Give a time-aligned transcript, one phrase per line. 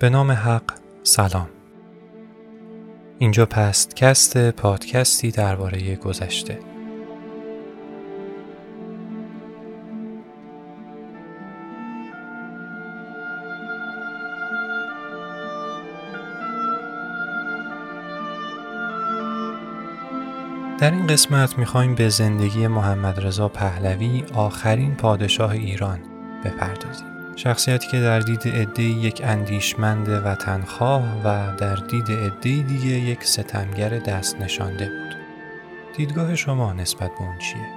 [0.00, 0.62] به نام حق
[1.02, 1.48] سلام
[3.18, 6.58] اینجا پستکست پادکستی درباره گذشته
[20.78, 25.98] در این قسمت می‌خوایم به زندگی محمد رضا پهلوی آخرین پادشاه ایران
[26.44, 27.07] بپردازیم.
[27.38, 33.88] شخصیتی که در دید عده یک اندیشمند وطنخواه و در دید عده دیگه یک ستمگر
[33.88, 35.16] دست نشانده بود.
[35.96, 37.68] دیدگاه شما نسبت به اون چیه؟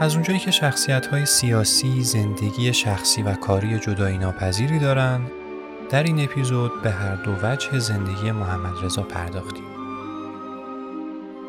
[0.00, 5.30] از اونجایی که شخصیت های سیاسی زندگی شخصی و کاری جدایی ناپذیری دارند
[5.90, 9.75] در این اپیزود به هر دو وجه زندگی محمد رضا پرداختیم.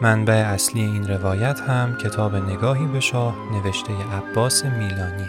[0.01, 5.27] منبع اصلی این روایت هم کتاب نگاهی به شاه نوشته عباس میلانی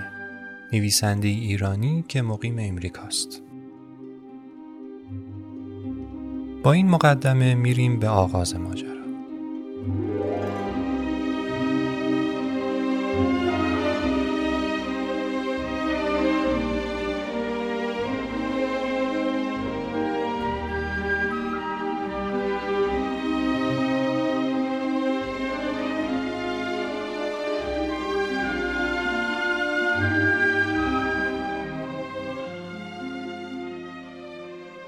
[0.73, 3.43] نویسنده ایرانی که مقیم امریکاست.
[6.63, 8.98] با این مقدمه میریم به آغاز ماجرا.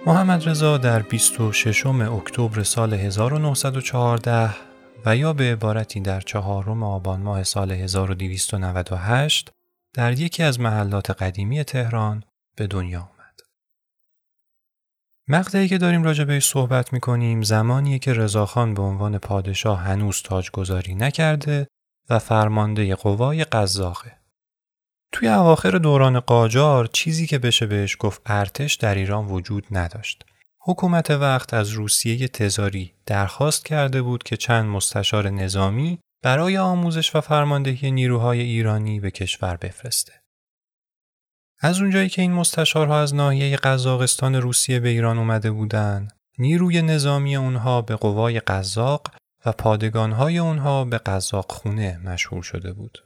[0.06, 4.50] محمد رضا در 26 اکتبر سال 1914
[5.06, 9.50] و یا به عبارتی در چهارم آبان ماه سال 1298
[9.94, 12.24] در یکی از محلات قدیمی تهران
[12.56, 13.40] به دنیا آمد.
[15.28, 20.94] مقطعی که داریم راجع بهش صحبت می‌کنیم زمانیه که رضاخان به عنوان پادشاه هنوز تاجگذاری
[20.94, 21.66] نکرده
[22.10, 24.19] و فرمانده قوای قزاقه.
[25.12, 30.24] توی اواخر دوران قاجار چیزی که بشه بهش گفت ارتش در ایران وجود نداشت.
[30.62, 37.20] حکومت وقت از روسیه تزاری درخواست کرده بود که چند مستشار نظامی برای آموزش و
[37.20, 40.12] فرماندهی نیروهای ایرانی به کشور بفرسته.
[41.60, 47.36] از اونجایی که این مستشارها از ناحیه قزاقستان روسیه به ایران اومده بودند، نیروی نظامی
[47.36, 49.14] اونها به قوای قزاق
[49.46, 52.98] و پادگانهای اونها به قزاق خونه مشهور شده بود.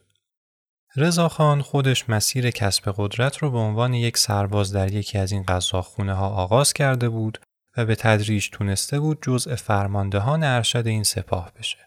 [0.96, 5.44] رضاخان خودش مسیر کسب قدرت رو به عنوان یک سرباز در یکی از این
[5.82, 7.40] خونه ها آغاز کرده بود
[7.76, 11.78] و به تدریج تونسته بود جزء فرماندهان ارشد این سپاه بشه.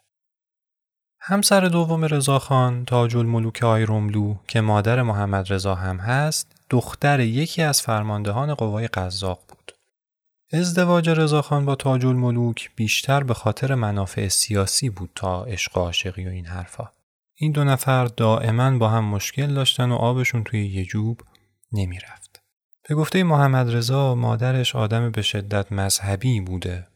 [1.19, 7.81] همسر دوم رضاخان تاج الملوک آیروملو که مادر محمد رضا هم هست دختر یکی از
[7.81, 9.71] فرماندهان قوای قزاق بود.
[10.53, 16.25] ازدواج رضاخان با تاج الملوک بیشتر به خاطر منافع سیاسی بود تا عشق و عاشقی
[16.25, 16.96] و این حرفا.
[17.39, 21.21] این دو نفر دائما با هم مشکل داشتن و آبشون توی یه جوب
[21.71, 22.41] نمی‌رفت.
[22.89, 26.87] به گفته محمد رضا مادرش آدم به شدت مذهبی بوده.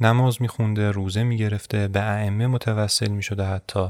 [0.00, 3.88] نماز میخونده، روزه می‌گرفته، به ائمه متوسل می‌شده حتی.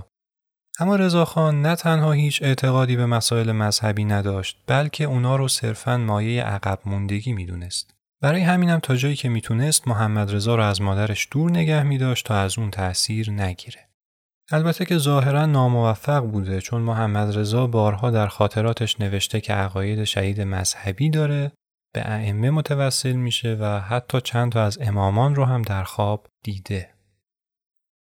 [0.81, 5.97] اما رضا خان نه تنها هیچ اعتقادی به مسائل مذهبی نداشت بلکه اونا رو صرفا
[5.97, 7.95] مایه عقب موندگی می‌دونست.
[8.21, 12.35] برای همینم تا جایی که می‌تونست محمد رضا رو از مادرش دور نگه میداشت تا
[12.35, 13.88] از اون تأثیر نگیره.
[14.51, 20.41] البته که ظاهرا ناموفق بوده چون محمد رضا بارها در خاطراتش نوشته که عقاید شهید
[20.41, 21.53] مذهبی داره
[21.95, 26.95] به ائمه متوسل میشه و حتی چند تا از امامان رو هم در خواب دیده.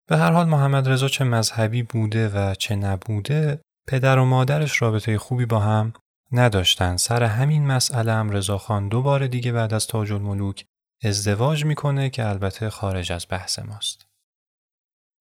[0.09, 5.17] به هر حال محمد رضا چه مذهبی بوده و چه نبوده پدر و مادرش رابطه
[5.17, 5.93] خوبی با هم
[6.31, 10.65] نداشتن سر همین مسئله هم رضا خان دو بار دیگه بعد از تاج الملوک
[11.03, 14.06] ازدواج می‌کنه که البته خارج از بحث ماست.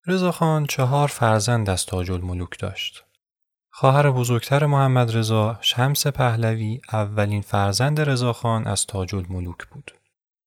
[0.08, 3.04] رضاخان چهار فرزند از تاج الملوک داشت.
[3.70, 9.90] خواهر بزرگتر محمد رضا شمس پهلوی اولین فرزند رضاخان از تاج الملوک بود.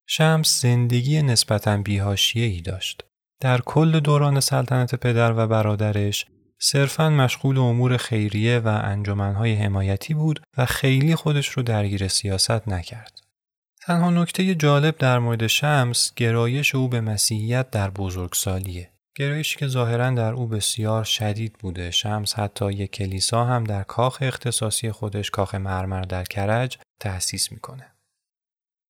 [0.08, 3.04] شمس زندگی نسبتاً بیهاشیه‌ای داشت.
[3.40, 6.26] در کل دوران سلطنت پدر و برادرش
[6.60, 13.22] صرفاً مشغول امور خیریه و انجمنهای حمایتی بود و خیلی خودش رو درگیر سیاست نکرد.
[13.82, 18.92] تنها نکته جالب در مورد شمس گرایش او به مسیحیت در بزرگسالیه.
[19.20, 24.18] گرایشی که ظاهرا در او بسیار شدید بوده شمس حتی یک کلیسا هم در کاخ
[24.22, 27.92] اختصاصی خودش کاخ مرمر در کرج تأسیس می‌کنه.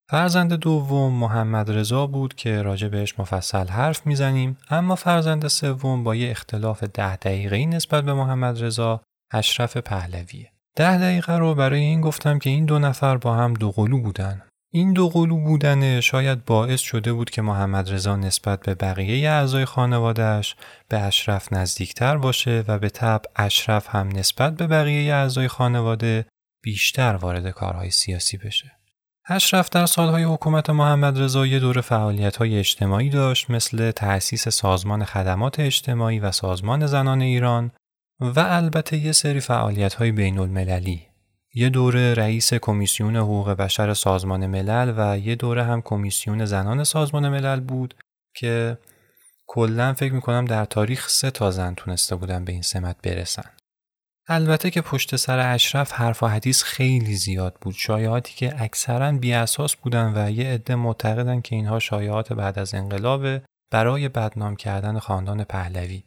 [0.09, 6.15] فرزند دوم محمد رضا بود که راجع بهش مفصل حرف می‌زنیم اما فرزند سوم با
[6.15, 9.01] یه اختلاف ده دقیقه نسبت به محمد رضا
[9.33, 10.51] اشرف پهلویه.
[10.75, 14.41] ده دقیقه رو برای این گفتم که این دو نفر با هم دو قلو بودن
[14.71, 19.65] این دو قلو بودن شاید باعث شده بود که محمد رضا نسبت به بقیه اعضای
[19.65, 20.55] خانوادهش
[20.89, 26.25] به اشرف نزدیکتر باشه و به طب اشرف هم نسبت به بقیه اعضای خانواده
[26.63, 28.71] بیشتر وارد کارهای سیاسی بشه.
[29.25, 35.05] اشرف در سالهای حکومت محمد رضا یه دور فعالیت های اجتماعی داشت مثل تأسیس سازمان
[35.05, 37.71] خدمات اجتماعی و سازمان زنان ایران
[38.19, 41.08] و البته یه سری فعالیت های بین المللی.
[41.53, 47.29] یه دوره رئیس کمیسیون حقوق بشر سازمان ملل و یه دوره هم کمیسیون زنان سازمان
[47.29, 47.95] ملل بود
[48.35, 48.77] که
[49.47, 53.49] کلا فکر می‌کنم در تاریخ سه تا زن تونسته بودن به این سمت برسن.
[54.27, 59.75] البته که پشت سر اشرف حرف و حدیث خیلی زیاد بود شایعاتی که اکثرا بیاساس
[59.75, 63.25] بودن و یه عده معتقدن که اینها شایعات بعد از انقلاب
[63.71, 66.03] برای بدنام کردن خاندان پهلوی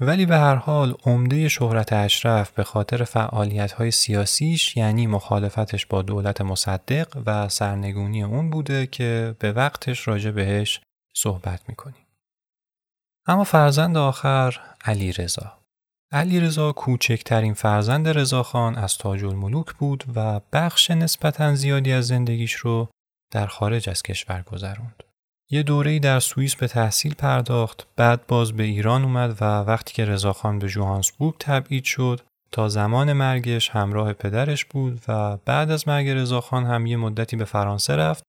[0.00, 6.02] ولی به هر حال عمده شهرت اشرف به خاطر فعالیت های سیاسیش یعنی مخالفتش با
[6.02, 10.80] دولت مصدق و سرنگونی اون بوده که به وقتش راجع بهش
[11.14, 12.06] صحبت می‌کنیم.
[13.26, 15.58] اما فرزند آخر علی رضا
[16.12, 22.52] علی رضا کوچکترین فرزند رضاخان از تاج الملوک بود و بخش نسبتا زیادی از زندگیش
[22.52, 22.88] رو
[23.32, 25.02] در خارج از کشور گذروند.
[25.50, 30.04] یه دوره‌ای در سوئیس به تحصیل پرداخت، بعد باز به ایران اومد و وقتی که
[30.04, 32.20] رضاخان به جوهانسبورگ تبعید شد،
[32.52, 37.44] تا زمان مرگش همراه پدرش بود و بعد از مرگ رضاخان هم یه مدتی به
[37.44, 38.22] فرانسه رفت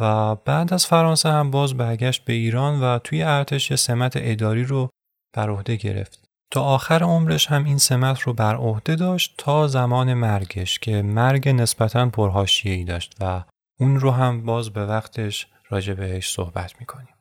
[0.00, 4.64] و بعد از فرانسه هم باز برگشت به ایران و توی ارتش یه سمت اداری
[4.64, 4.88] رو
[5.36, 6.24] بر عهده گرفت.
[6.52, 11.48] تا آخر عمرش هم این سمت رو بر عهده داشت تا زمان مرگش که مرگ
[11.48, 13.44] نسبتا پرهاشیه‌ای داشت و
[13.80, 17.14] اون رو هم باز به وقتش راجع بهش صحبت می‌کنیم.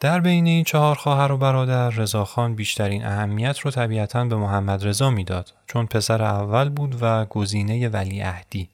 [0.00, 5.10] در بین این چهار خواهر و برادر رضاخان بیشترین اهمیت رو طبیعتا به محمد رضا
[5.10, 8.70] می‌داد چون پسر اول بود و گزینه ولیعهدی.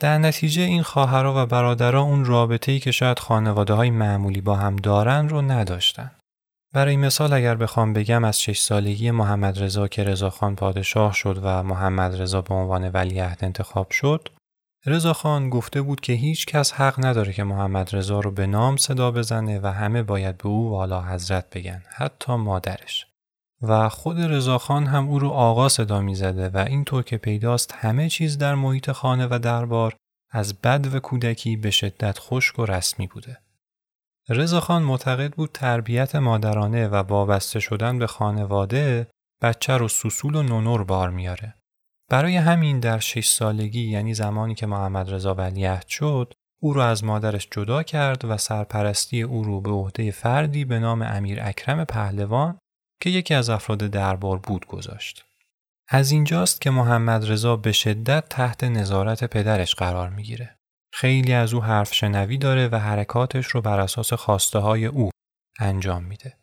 [0.00, 4.76] در نتیجه این خواهرها و برادرها اون رابطه‌ای که شاید خانواده های معمولی با هم
[4.76, 6.10] دارن رو نداشتن.
[6.74, 11.62] برای مثال اگر بخوام بگم از شش سالگی محمد رضا که رضاخان پادشاه شد و
[11.62, 14.28] محمد رضا به عنوان ولیعهد انتخاب شد
[14.86, 19.10] رضاخان گفته بود که هیچ کس حق نداره که محمد رضا رو به نام صدا
[19.10, 23.06] بزنه و همه باید به او والا حضرت بگن حتی مادرش
[23.62, 28.38] و خود رضاخان هم او رو آقا صدا می‌زده و اینطور که پیداست همه چیز
[28.38, 29.94] در محیط خانه و دربار
[30.30, 33.38] از بد و کودکی به شدت خشک و رسمی بوده
[34.28, 39.06] رضاخان معتقد بود تربیت مادرانه و وابسته شدن به خانواده
[39.42, 41.54] بچه رو سوسول و نونور بار میاره.
[42.12, 46.32] برای همین در شش سالگی یعنی زمانی که محمد رضا ولیعهد شد
[46.62, 51.02] او را از مادرش جدا کرد و سرپرستی او رو به عهده فردی به نام
[51.02, 52.58] امیر اکرم پهلوان
[53.02, 55.24] که یکی از افراد دربار بود گذاشت.
[55.88, 60.56] از اینجاست که محمد رضا به شدت تحت نظارت پدرش قرار می‌گیره.
[60.94, 65.10] خیلی از او حرف شنوی داره و حرکاتش رو بر اساس خواسته های او
[65.60, 66.38] انجام میده.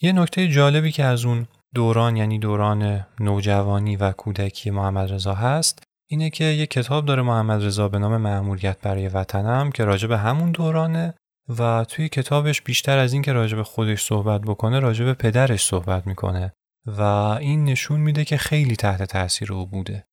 [0.00, 5.82] یه نکته جالبی که از اون دوران یعنی دوران نوجوانی و کودکی محمد رضا هست
[6.10, 10.18] اینه که یه کتاب داره محمد رضا به نام معمولیت برای وطنم که راجع به
[10.18, 11.14] همون دورانه
[11.58, 15.64] و توی کتابش بیشتر از این که راجع به خودش صحبت بکنه راجع به پدرش
[15.64, 16.52] صحبت می‌کنه
[16.86, 17.02] و
[17.40, 20.04] این نشون میده که خیلی تحت تاثیر او بوده.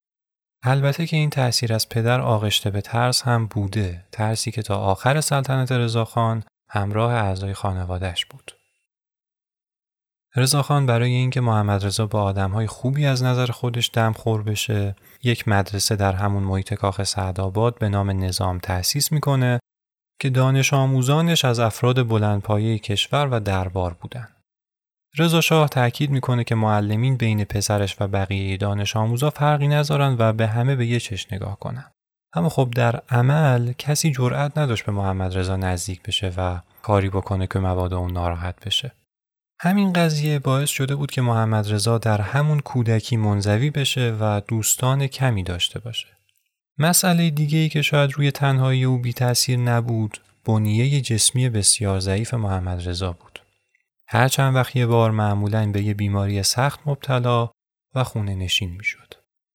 [0.64, 4.06] البته که این تأثیر از پدر آغشته به ترس هم بوده.
[4.12, 8.52] ترسی که تا آخر سلطنت رضاخان همراه اعضای خانوادهش بود.
[10.36, 15.96] رضاخان برای اینکه محمد رضا با آدمهای خوبی از نظر خودش خور بشه یک مدرسه
[15.96, 19.60] در همون محیط کاخ سعدآباد به نام نظام تأسیس می‌کنه
[20.22, 24.36] که دانش آموزانش از افراد بلندپایه کشور و دربار بودند.
[25.18, 30.34] رضا شاه تاکید می‌کنه که معلمین بین پسرش و بقیه دانش آموزا فرقی نذارن و
[30.34, 31.92] به همه به یه چش نگاه کنن.
[32.34, 37.48] اما خب در عمل کسی جرأت نداشت به محمد رضا نزدیک بشه و کاری بکنه
[37.48, 38.92] که مبادا اون ناراحت بشه.
[39.64, 45.08] همین قضیه باعث شده بود که محمد رضا در همون کودکی منزوی بشه و دوستان
[45.08, 46.08] کمی داشته باشه.
[46.78, 52.34] مسئله دیگه ای که شاید روی تنهایی او بی تاثیر نبود، بنیه جسمی بسیار ضعیف
[52.34, 53.42] محمد رضا بود.
[54.08, 57.50] هر چند وقت یه بار معمولا به یه بیماری سخت مبتلا
[57.96, 59.14] و خونه نشین می شد.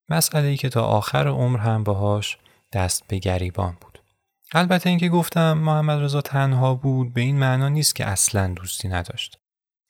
[0.09, 2.39] مسئله ای که تا آخر عمر هم باهاش
[2.73, 3.99] دست به گریبان بود.
[4.55, 9.39] البته اینکه گفتم محمد رضا تنها بود به این معنا نیست که اصلا دوستی نداشت.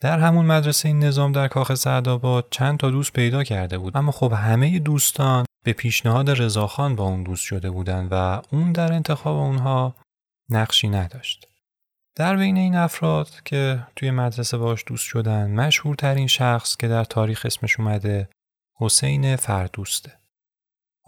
[0.00, 4.12] در همون مدرسه این نظام در کاخ سعدآباد چند تا دوست پیدا کرده بود اما
[4.12, 9.36] خب همه دوستان به پیشنهاد رضاخان با اون دوست شده بودند و اون در انتخاب
[9.36, 9.94] اونها
[10.50, 11.48] نقشی نداشت.
[12.16, 17.46] در بین این افراد که توی مدرسه باش دوست شدن مشهورترین شخص که در تاریخ
[17.46, 18.28] اسمش اومده
[18.80, 20.12] حسین فردوسته.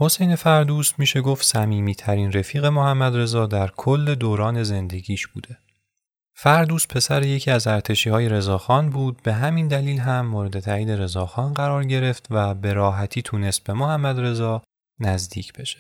[0.00, 5.58] حسین فردوست میشه گفت سمیمی ترین رفیق محمد رضا در کل دوران زندگیش بوده.
[6.40, 11.54] فردوست پسر یکی از ارتشی های رضاخان بود به همین دلیل هم مورد تایید رضاخان
[11.54, 14.62] قرار گرفت و به راحتی تونست به محمد رضا
[15.00, 15.78] نزدیک بشه.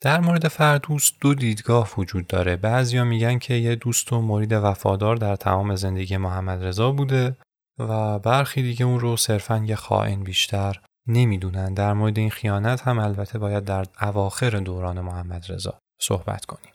[0.00, 2.56] در مورد فردوست دو دیدگاه وجود داره.
[2.56, 7.36] بعضیا میگن که یه دوست و مرید وفادار در تمام زندگی محمد رضا بوده
[7.78, 11.74] و برخی دیگه اون رو صرفا یه خائن بیشتر نمی‌دونن.
[11.74, 16.73] در مورد این خیانت هم البته باید در اواخر دوران محمد رضا صحبت کنیم.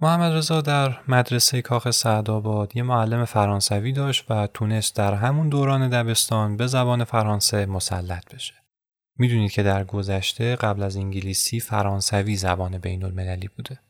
[0.00, 5.88] محمد رضا در مدرسه کاخ سعدآباد یه معلم فرانسوی داشت و تونست در همون دوران
[5.90, 8.54] دبستان به زبان فرانسه مسلط بشه.
[9.18, 13.80] می‌دونید که در گذشته قبل از انگلیسی فرانسوی زبان بین المللی بوده.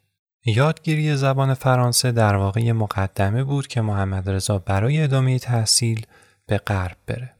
[0.44, 6.06] یادگیری زبان فرانسه در واقع مقدمه بود که محمد رضا برای ادامه تحصیل
[6.46, 7.36] به غرب بره.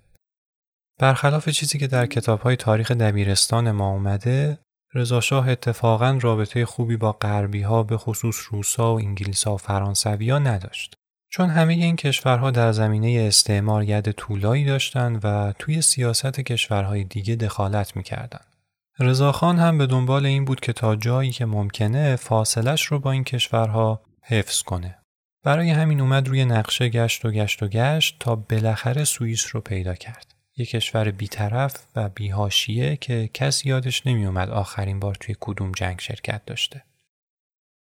[0.99, 4.59] برخلاف چیزی که در کتاب های تاریخ دبیرستان ما اومده،
[4.97, 10.39] رضاشاه اتفاقا رابطه خوبی با غربی ها به خصوص روسا و انگلیسا و فرانسوی ها
[10.39, 10.95] نداشت.
[11.33, 17.37] چون همه این کشورها در زمینه استعمار ید طولایی داشتند و توی سیاست کشورهای دیگه
[17.37, 18.47] دخالت می‌کردند.
[18.99, 23.25] رضاخان هم به دنبال این بود که تا جایی که ممکنه فاصلش رو با این
[23.25, 24.99] کشورها حفظ کنه.
[25.45, 29.95] برای همین اومد روی نقشه گشت و گشت و گشت تا بالاخره سوئیس رو پیدا
[29.95, 30.36] کرد.
[30.57, 36.45] یک کشور بیطرف و بیهاشیه که کسی یادش نمیومد آخرین بار توی کدوم جنگ شرکت
[36.45, 36.85] داشته.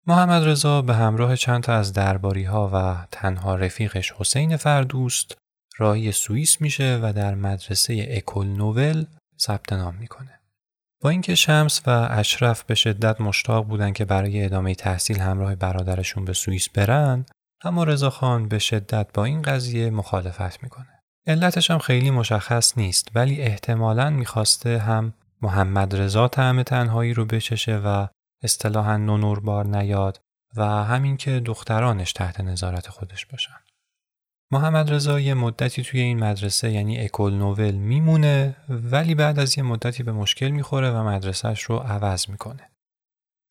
[0.07, 5.37] محمد رضا به همراه چند تا از درباری ها و تنها رفیقش حسین فردوست
[5.79, 9.07] راهی سوئیس میشه و در مدرسه اکول نوول
[9.41, 10.41] ثبت نام می‌کنه.
[11.01, 16.25] با اینکه شمس و اشرف به شدت مشتاق بودن که برای ادامه تحصیل همراه برادرشون
[16.25, 17.27] به سوئیس برن،
[17.65, 20.92] اما رضا خان به شدت با این قضیه مخالفت می‌کنه.
[21.27, 27.77] علتش هم خیلی مشخص نیست ولی احتمالاً می‌خواسته هم محمد رضا طعم تنهایی رو بچشه
[27.77, 28.07] و
[28.43, 30.21] اصطلاحا نونور بار نیاد
[30.57, 33.55] و همین که دخترانش تحت نظارت خودش باشن.
[34.51, 39.65] محمد رضا یه مدتی توی این مدرسه یعنی اکول نوول میمونه ولی بعد از یه
[39.65, 42.71] مدتی به مشکل می‌خوره و مدرسهش رو عوض می‌کنه.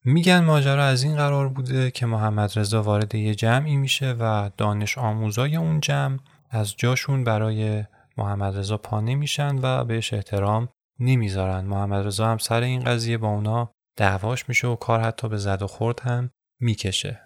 [0.04, 4.98] میگن ماجرا از این قرار بوده که محمد رضا وارد یه جمعی میشه و دانش
[4.98, 6.18] آموزای اون جمع
[6.54, 7.84] از جاشون برای
[8.16, 10.68] محمد رضا پا نمیشن و بهش احترام
[11.00, 11.64] نمی‌ذارن.
[11.64, 15.62] محمد رضا هم سر این قضیه با اونا دعواش میشه و کار حتی به زد
[15.62, 16.30] و خورد هم
[16.60, 17.20] می‌کشه.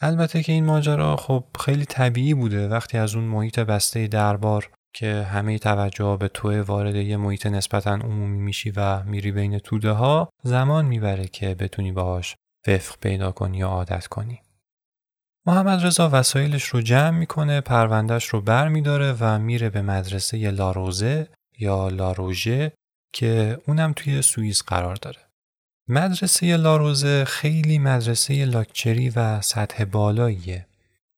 [0.00, 5.22] البته که این ماجرا خب خیلی طبیعی بوده وقتی از اون محیط بسته دربار که
[5.22, 10.28] همه توجه به تو وارد یه محیط نسبتا عمومی میشی و میری بین توده ها
[10.42, 12.36] زمان می‌بره که بتونی باهاش
[12.68, 14.40] وفق پیدا کنی یا عادت کنی.
[15.48, 21.28] محمد رضا وسایلش رو جمع می‌کنه پروندهش رو بر میداره و میره به مدرسه لاروزه
[21.58, 22.72] یا لاروژه
[23.12, 25.18] که اونم توی سوئیس قرار داره.
[25.88, 30.66] مدرسه لاروزه خیلی مدرسه لاکچری و سطح بالاییه.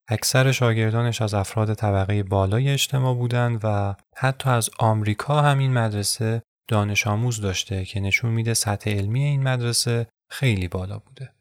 [0.07, 7.07] اکثر شاگردانش از افراد طبقه بالای اجتماع بودند و حتی از آمریکا همین مدرسه دانش
[7.07, 11.38] آموز داشته که نشون میده سطح علمی این مدرسه خیلی بالا بوده.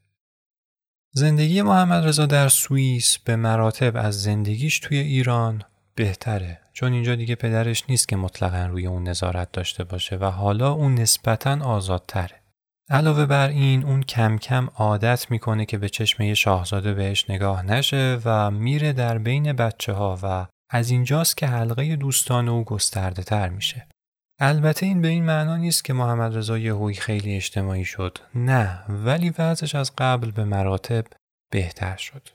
[1.13, 5.63] زندگی محمد رضا در سوئیس به مراتب از زندگیش توی ایران
[5.95, 10.73] بهتره چون اینجا دیگه پدرش نیست که مطلقا روی اون نظارت داشته باشه و حالا
[10.73, 12.43] اون نسبتا آزادتره.
[12.91, 17.63] علاوه بر این اون کم کم عادت می‌کنه که به چشم یه شاهزاده بهش نگاه
[17.63, 23.23] نشه و میره در بین بچه ها و از اینجاست که حلقه دوستان او گسترده
[23.23, 23.87] تر میشه.
[24.41, 28.19] البته این به این معنا نیست که محمد رضا یهویی خیلی اجتماعی شد.
[28.35, 31.05] نه ولی وضعش از قبل به مراتب
[31.51, 32.29] بهتر شد.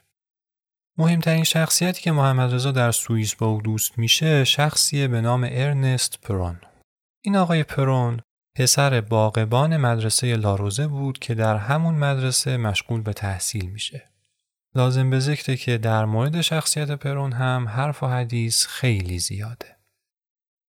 [0.98, 6.22] مهمترین شخصیتی که محمد رضا در سوئیس با او دوست میشه شخصیه به نام ارنست
[6.22, 6.60] پرون.
[7.22, 8.22] این آقای پرون
[8.56, 14.10] پسر باغبان مدرسه لاروزه بود که در همون مدرسه مشغول به تحصیل میشه.
[14.76, 19.73] لازم به ذکره که در مورد شخصیت پرون هم حرف و حدیث خیلی زیاده.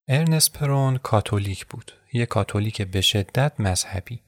[0.07, 1.91] ارنست پرون کاتولیک بود.
[2.13, 4.19] یه کاتولیک به شدت مذهبی.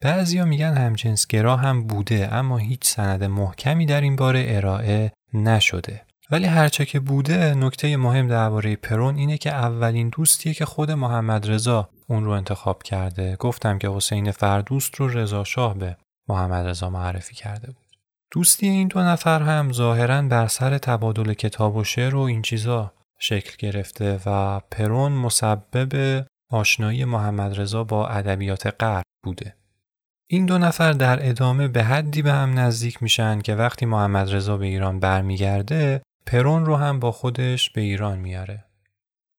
[0.00, 6.02] بعضیا میگن همجنسگرا هم بوده اما هیچ سند محکمی در این باره ارائه نشده.
[6.30, 11.50] ولی هرچه که بوده نکته مهم درباره پرون اینه که اولین دوستیه که خود محمد
[11.50, 15.96] رضا اون رو انتخاب کرده گفتم که حسین فردوست رو رضا شاه به
[16.28, 17.84] محمد رضا معرفی کرده بود
[18.30, 22.92] دوستی این دو نفر هم ظاهرا بر سر تبادل کتاب و شعر و این چیزا
[23.18, 29.56] شکل گرفته و پرون مسبب آشنایی محمد رضا با ادبیات غرب بوده.
[30.30, 34.56] این دو نفر در ادامه به حدی به هم نزدیک میشن که وقتی محمد رضا
[34.56, 38.64] به ایران برمیگرده پرون رو هم با خودش به ایران میاره.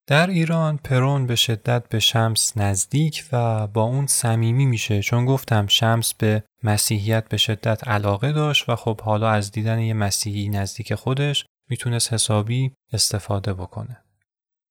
[0.07, 5.67] در ایران پرون به شدت به شمس نزدیک و با اون صمیمی میشه چون گفتم
[5.67, 10.95] شمس به مسیحیت به شدت علاقه داشت و خب حالا از دیدن یه مسیحی نزدیک
[10.95, 13.97] خودش می‌تونست حسابی استفاده بکنه.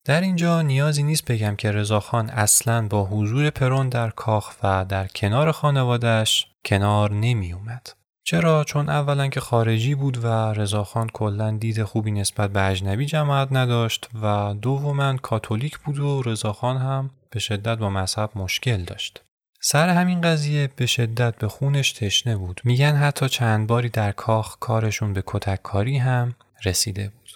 [0.05, 5.07] در اینجا نیازی نیست بگم که رضاخان اصلا با حضور پرون در کاخ و در
[5.07, 7.89] کنار خانوادهش کنار نمی اومد.
[8.27, 13.47] چرا؟ چون اولا که خارجی بود و رضاخان کلا دید خوبی نسبت به اجنبی جماعت
[13.51, 19.21] نداشت و دوما کاتولیک بود و رضاخان هم به شدت با مذهب مشکل داشت.
[19.61, 22.61] سر همین قضیه به شدت به خونش تشنه بود.
[22.63, 27.29] میگن حتی چند باری در کاخ کارشون به کتک کاری هم رسیده بود.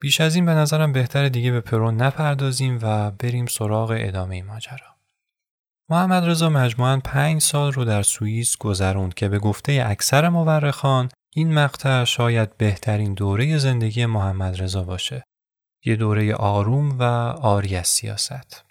[0.00, 4.92] بیش از این به نظرم بهتر دیگه به پرون نپردازیم و بریم سراغ ادامه ماجرا.
[5.88, 11.54] محمد رضا مجموعاً پنج سال رو در سوئیس گذروند که به گفته اکثر مورخان این
[11.54, 15.24] مقطع شاید بهترین دوره زندگی محمد رضا باشه.
[15.84, 17.02] یه دوره آروم و
[17.42, 18.64] آری از سیاست.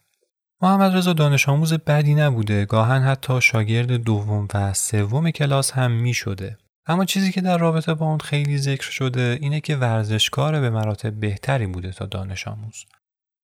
[0.61, 6.13] محمد رضا دانش آموز بدی نبوده گاهن حتی شاگرد دوم و سوم کلاس هم می
[6.13, 6.57] شده.
[6.85, 11.19] اما چیزی که در رابطه با اون خیلی ذکر شده اینه که ورزشکار به مراتب
[11.19, 12.85] بهتری بوده تا دانش آموز.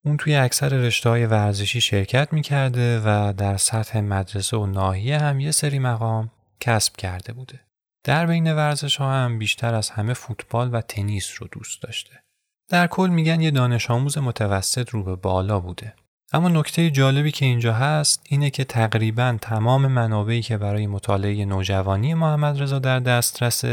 [0.05, 5.39] اون توی اکثر رشته های ورزشی شرکت می‌کرده و در سطح مدرسه و ناحیه هم
[5.39, 7.59] یه سری مقام کسب کرده بوده.
[8.03, 12.23] در بین ورزش ها هم بیشتر از همه فوتبال و تنیس رو دوست داشته.
[12.69, 15.93] در کل میگن یه دانش آموز متوسط رو به بالا بوده.
[16.33, 22.13] اما نکته جالبی که اینجا هست اینه که تقریبا تمام منابعی که برای مطالعه نوجوانی
[22.13, 23.63] محمد رضا در دسترس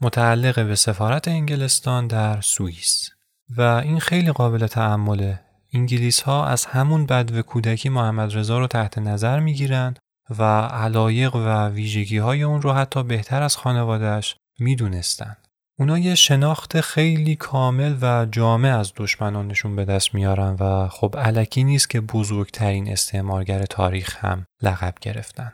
[0.00, 3.10] متعلق به سفارت انگلستان در سوئیس
[3.56, 5.40] و این خیلی قابل تعمله
[5.74, 9.94] انگلیس ها از همون بد و کودکی محمد رضا رو تحت نظر می‌گیرن
[10.38, 15.36] و علایق و ویژگی های اون رو حتی بهتر از خانوادهش می‌دونستن.
[15.78, 21.64] اونا یه شناخت خیلی کامل و جامع از دشمنانشون به دست میارن و خب علکی
[21.64, 25.52] نیست که بزرگترین استعمارگر تاریخ هم لقب گرفتن.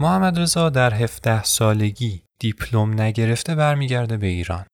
[0.00, 4.66] محمد رضا در 17 سالگی دیپلم نگرفته برمیگرده به ایران.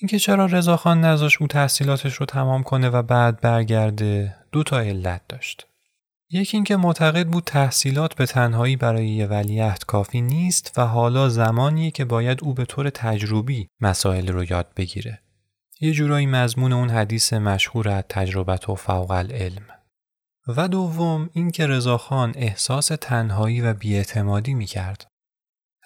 [0.00, 5.20] اینکه چرا رضاخان نذاش او تحصیلاتش رو تمام کنه و بعد برگرده دو تا علت
[5.28, 5.66] داشت.
[6.30, 11.90] یکی اینکه معتقد بود تحصیلات به تنهایی برای یه ولیعهد کافی نیست و حالا زمانیه
[11.90, 15.20] که باید او به طور تجربی مسائل رو یاد بگیره.
[15.80, 19.66] یه جورایی مضمون اون حدیث مشهور از تجربت و فوق العلم.
[20.48, 25.06] و دوم اینکه رضاخان احساس تنهایی و بیاعتمادی می‌کرد.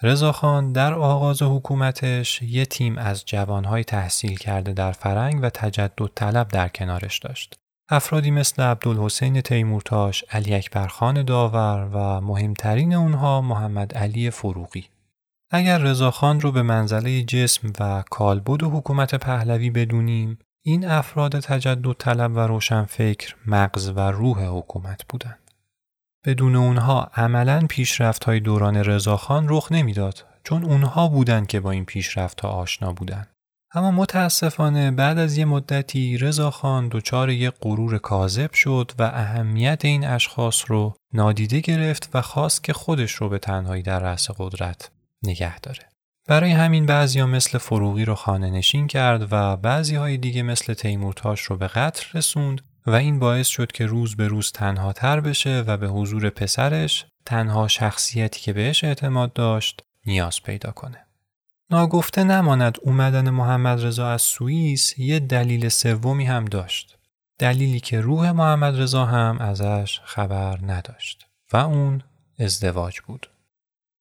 [0.01, 6.47] رضاخان در آغاز حکومتش یه تیم از جوانهای تحصیل کرده در فرنگ و تجدد طلب
[6.47, 7.62] در کنارش داشت.
[7.93, 14.85] افرادی مثل عبدالحسین تیمورتاش، علی اکبرخان داور و مهمترین اونها محمد علی فروغی.
[15.51, 21.93] اگر رضاخان رو به منزله جسم و کالبد و حکومت پهلوی بدونیم، این افراد تجدد
[21.93, 25.51] طلب و روشنفکر مغز و روح حکومت بودند.
[26.25, 31.85] بدون اونها عملا پیشرفت های دوران رضاخان رخ نمی‌داد چون اونها بودند که با این
[31.85, 33.32] پیشرفت ها آشنا بودند.
[33.75, 40.05] اما متاسفانه بعد از یه مدتی رضاخان دچار یک غرور کاذب شد و اهمیت این
[40.05, 44.91] اشخاص رو نادیده گرفت و خواست که خودش رو به تنهایی در رأس قدرت
[45.23, 45.79] نگه داره.
[46.27, 51.41] برای همین بعضیا مثل فروغی رو خانه نشین کرد و بعضی های دیگه مثل تیمورتاش
[51.41, 55.63] رو به قتل رسوند و این باعث شد که روز به روز تنها تر بشه
[55.67, 61.05] و به حضور پسرش تنها شخصیتی که بهش اعتماد داشت نیاز پیدا کنه.
[61.73, 66.97] ناگفته نماند اومدن محمد رضا از سوئیس یه دلیل سومی هم داشت.
[67.39, 72.01] دلیلی که روح محمد رضا هم ازش خبر نداشت و اون
[72.39, 73.29] ازدواج بود.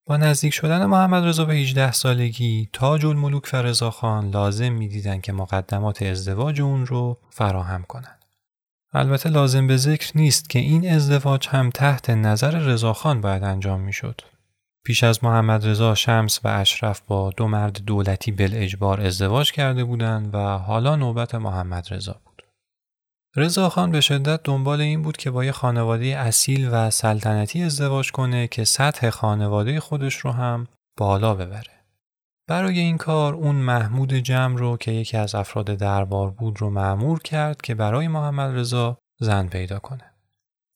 [0.07, 5.33] با نزدیک شدن محمد رضا به 18 سالگی تاج الملوک و رضاخان لازم می‌دیدن که
[5.33, 8.25] مقدمات ازدواج اون رو فراهم کنند.
[8.93, 14.21] البته لازم به ذکر نیست که این ازدواج هم تحت نظر رضاخان باید انجام می‌شد.
[14.85, 19.85] پیش از محمد رضا شمس و اشرف با دو مرد دولتی بل اجبار ازدواج کرده
[19.85, 22.43] بودند و حالا نوبت محمد رضا بود.
[23.37, 28.11] رضا خان به شدت دنبال این بود که با یه خانواده اصیل و سلطنتی ازدواج
[28.13, 30.67] کنه که سطح خانواده خودش رو هم
[30.99, 31.85] بالا ببره.
[32.49, 37.19] برای این کار اون محمود جمع رو که یکی از افراد دربار بود رو معمور
[37.19, 40.12] کرد که برای محمد رضا زن پیدا کنه.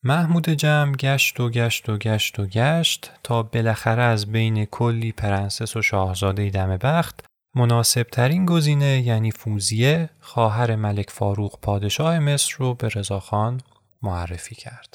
[0.06, 5.76] محمود جمع گشت و گشت و گشت و گشت تا بالاخره از بین کلی پرنسس
[5.76, 12.74] و شاهزاده دم بخت مناسب ترین گزینه یعنی فوزیه خواهر ملک فاروق پادشاه مصر رو
[12.74, 13.60] به رضاخان
[14.02, 14.94] معرفی کرد.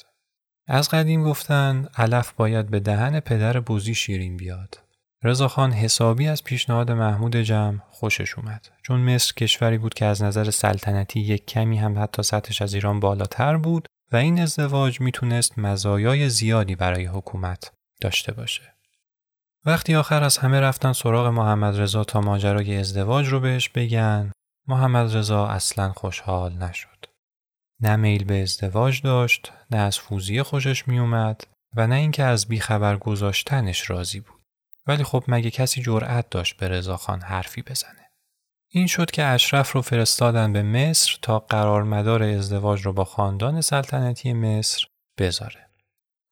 [0.68, 4.78] از قدیم گفتن علف باید به دهن پدر بوزی شیرین بیاد.
[5.22, 10.50] رضاخان حسابی از پیشنهاد محمود جمع خوشش اومد چون مصر کشوری بود که از نظر
[10.50, 16.28] سلطنتی یک کمی هم حتی سطحش از ایران بالاتر بود و این ازدواج می‌تونست مزایای
[16.28, 18.74] زیادی برای حکومت داشته باشه.
[19.64, 24.32] وقتی آخر از همه رفتن سراغ محمد رضا تا ماجرای ازدواج رو بهش بگن
[24.68, 27.06] محمد رضا اصلا خوشحال نشد.
[27.80, 31.46] نه میل به ازدواج داشت، نه از فوزیه خوشش میومد
[31.76, 34.42] و نه اینکه از بیخبر گذاشتنش راضی بود.
[34.86, 38.01] ولی خب مگه کسی جرأت داشت به رضاخان حرفی بزنه.
[38.74, 44.32] این شد که اشرف رو فرستادن به مصر تا قرارمدار ازدواج رو با خاندان سلطنتی
[44.32, 44.86] مصر
[45.18, 45.68] بذاره.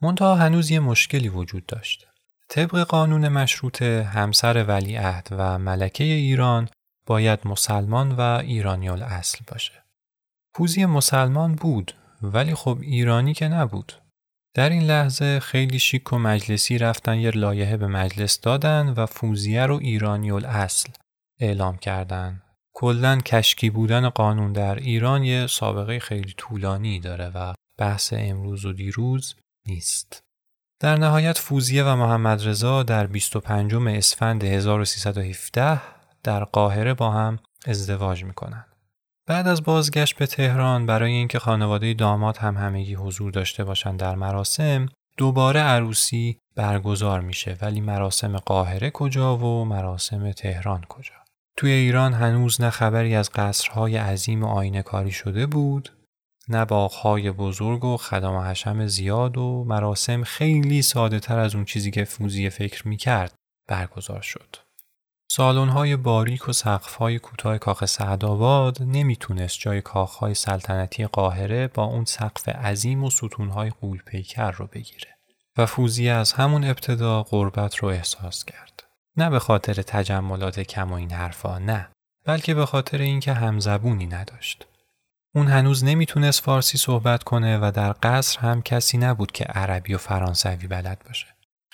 [0.03, 2.07] منتها هنوز یه مشکلی وجود داشت.
[2.49, 6.69] طبق قانون مشروطه همسر ولیعهد و ملکه ایران
[7.07, 9.85] باید مسلمان و ایرانی اصل باشه.
[10.55, 13.93] پوزی مسلمان بود ولی خب ایرانی که نبود.
[14.55, 19.67] در این لحظه خیلی شیک و مجلسی رفتن یه لایحه به مجلس دادن و فوزیه
[19.67, 20.89] رو ایرانی اصل
[21.41, 22.43] اعلام کردن.
[22.75, 28.73] کلا کشکی بودن قانون در ایران یه سابقه خیلی طولانی داره و بحث امروز و
[28.73, 29.35] دیروز
[29.67, 30.21] نیست.
[30.81, 35.81] در نهایت فوزیه و محمد رضا در 25 اسفند 1317
[36.23, 38.65] در قاهره با هم ازدواج می‌کنن.
[39.27, 44.15] بعد از بازگشت به تهران برای اینکه خانواده داماد هم همگی حضور داشته باشند در
[44.15, 51.20] مراسم دوباره عروسی برگزار میشه ولی مراسم قاهره کجا و مراسم تهران کجا
[51.57, 55.93] توی ایران هنوز نه خبری از قصرهای عظیم آینه کاری شده بود
[56.49, 61.65] نه باغهای بزرگ و خدم و حشم زیاد و مراسم خیلی ساده تر از اون
[61.65, 63.35] چیزی که فوزی فکر می‌کرد
[63.69, 64.57] برگزار شد.
[65.39, 66.53] های باریک و
[66.99, 73.71] های کوتاه کاخ سعدآباد نمی‌تونست جای کاخهای سلطنتی قاهره با اون سقف عظیم و ستونهای
[73.71, 75.17] قولپیکر رو بگیره
[75.59, 78.90] و فوزی از همون ابتدا غربت رو احساس کرد.
[79.21, 81.89] نه به خاطر تجملات کم و این حرفا نه
[82.27, 84.67] بلکه به خاطر اینکه همزبونی نداشت.
[85.35, 89.99] اون هنوز نمی‌تونست فارسی صحبت کنه و در قصر هم کسی نبود که عربی و
[89.99, 91.27] فرانسوی بلد باشه.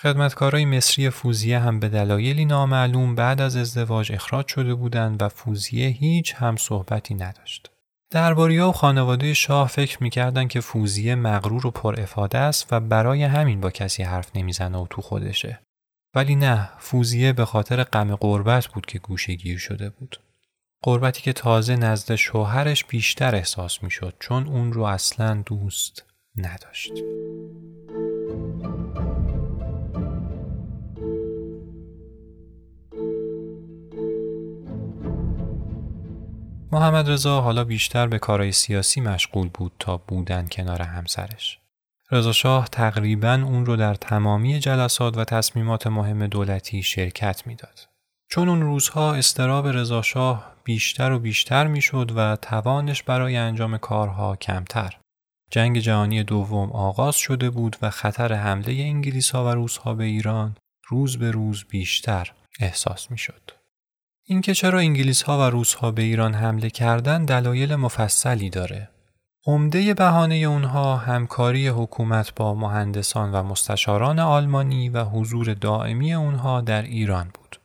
[0.02, 5.88] خدمتکارای مصری فوزیه هم به دلایلی نامعلوم بعد از ازدواج اخراج شده بودند و فوزیه
[5.88, 7.70] هیچ هم صحبتی نداشت.
[8.10, 13.22] درباری و خانواده شاه فکر می‌کردن که فوزیه مغرور و پر افاده است و برای
[13.22, 15.65] همین با کسی حرف نمی‌زنه و تو خودشه.
[16.16, 20.20] ولی نه فوزیه به خاطر غم قربت بود که گوشه گیر شده بود.
[20.82, 26.04] قربتی که تازه نزد شوهرش بیشتر احساس می‌شد چون اون رو اصلا دوست
[26.36, 26.92] نداشت.
[36.72, 41.58] محمد رضا حالا بیشتر به کارهای سیاسی مشغول بود تا بودن کنار همسرش.
[42.10, 47.88] رضا شاه تقریبا اون رو در تمامی جلسات و تصمیمات مهم دولتی شرکت می‌داد.
[48.30, 54.36] چون اون روزها استراب رضا شاه بیشتر و بیشتر می‌شد و توانش برای انجام کارها
[54.36, 54.96] کمتر.
[55.50, 60.04] جنگ جهانی دوم آغاز شده بود و خطر حمله انگلیس ها و روس ها به
[60.04, 60.56] ایران
[60.88, 63.50] روز به روز بیشتر احساس می‌شد.
[64.24, 68.90] اینکه چرا انگلیس ها و روس ها به ایران حمله کردن دلایل مفصلی داره.
[69.48, 76.82] عمده بهانه اونها همکاری حکومت با مهندسان و مستشاران آلمانی و حضور دائمی اونها در
[76.82, 77.60] ایران بود.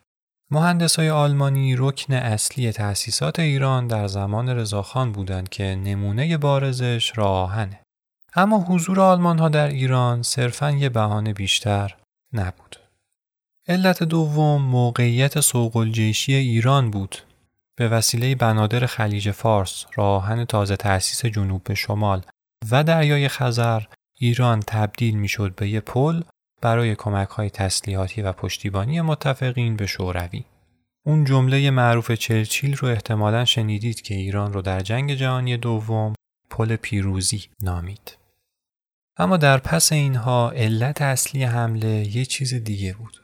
[0.97, 7.79] های آلمانی رکن اصلی تأسیسات ایران در زمان رضاخان بودند که نمونه بارزش راهنه.
[8.35, 11.95] اما حضور آلمان ها در ایران صرفا یه بهانه بیشتر
[12.33, 12.75] نبود.
[13.67, 17.15] علت دوم موقعیت سوقلجیشی ایران بود.
[17.81, 22.21] به وسیله بنادر خلیج فارس، راهن تازه تأسیس جنوب به شمال
[22.71, 23.83] و دریای خزر
[24.19, 26.21] ایران تبدیل می‌شد به یک پل
[26.61, 30.45] برای کمک های تسلیحاتی و پشتیبانی متفقین به شوروی.
[31.05, 36.13] اون جمله معروف چرچیل رو احتمالا شنیدید که ایران رو در جنگ جهانی دوم
[36.49, 38.17] پل پیروزی نامید.
[39.17, 43.21] اما در پس اینها علت اصلی حمله یه چیز دیگه بود.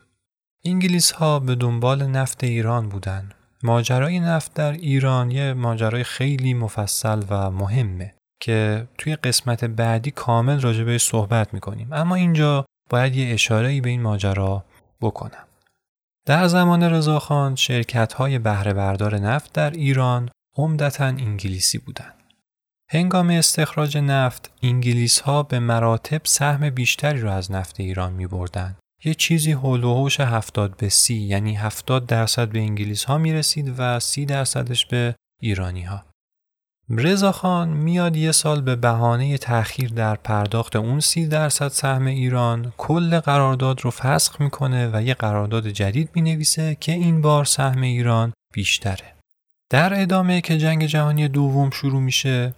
[0.66, 3.32] انگلیس ها به دنبال نفت ایران بودن.
[3.64, 10.62] ماجرای نفت در ایران یه ماجرای خیلی مفصل و مهمه که توی قسمت بعدی کامل
[10.62, 11.94] راجبه صحبت می‌کنیم.
[11.94, 14.66] اما اینجا باید یه اشاره به این ماجرا
[15.02, 15.48] بکنم.
[16.26, 22.14] در زمان رضاخان شرکت های بهره بردار نفت در ایران عمدتا انگلیسی بودند.
[22.92, 28.76] هنگام استخراج نفت انگلیس ها به مراتب سهم بیشتری را از نفت ایران می بردن.
[29.08, 33.34] یه چیزی هول و هوش 70 به سی یعنی 70 درصد به انگلیس ها می
[33.34, 36.04] رسید و 30 درصدش به ایرانی ها.
[36.90, 42.74] رضا خان میاد یه سال به بهانه تأخیر در پرداخت اون سی درصد سهم ایران
[42.78, 48.34] کل قرارداد رو فسخ می‌کنه و یه قرارداد جدید می‌نویسه که این بار سهم ایران
[48.54, 49.14] بیشتره.
[49.72, 52.54] در ادامه که جنگ جهانی دوم شروع میشه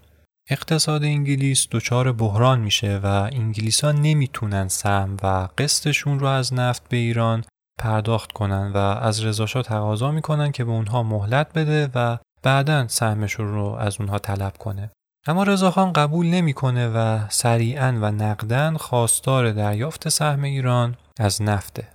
[0.52, 6.98] اقتصاد انگلیس دچار بحران میشه و انگلیسا نمی‌تونن سهم و قسطشون رو از نفت به
[6.98, 7.44] ایران
[7.80, 13.48] پرداخت کنن و از رضاشاه تقاضا می‌کنن که به اونها مهلت بده و بعدا سهمشون
[13.48, 14.92] رو از اونها طلب کنه.
[15.28, 21.88] اما رضاخان قبول نمی‌کنه و سریعا و نقدن خواستار دریافت سهم ایران از نفته.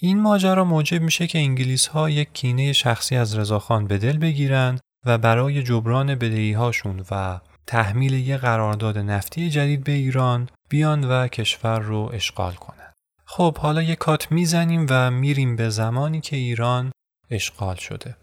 [0.00, 4.78] این ماجرا موجب میشه که انگلیس ها یک کینه شخصی از رضاخان به دل بگیرن
[5.06, 11.28] و برای جبران بدهی هاشون و تحمیل یک قرارداد نفتی جدید به ایران بیان و
[11.28, 12.92] کشور رو اشغال کنن.
[13.24, 16.92] خب حالا یک کات می‌زنیم و میریم به زمانی که ایران
[17.30, 18.16] اشغال شده.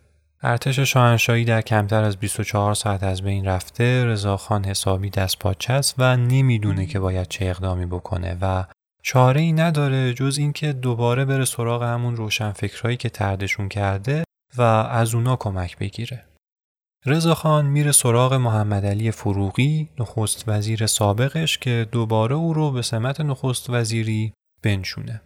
[0.44, 5.96] ارتش شاهنشاهی در کمتر از 24 ساعت از بین رفته رضاخان حسابی دست پاچه است
[5.98, 8.64] و نمی‌دونه که باید چه اقدامی بکنه و
[9.04, 14.24] چاره ای نداره جز اینکه دوباره بره سراغ همون روشنفکرهایی که تردشون کرده
[14.58, 16.26] و از اونا کمک بگیره.
[17.06, 23.22] رضاخان میره سراغ محمد علی فروغی نخست وزیر سابقش که دوباره او رو به سمت
[23.22, 24.34] نخست وزیری
[24.64, 25.22] بنشونه.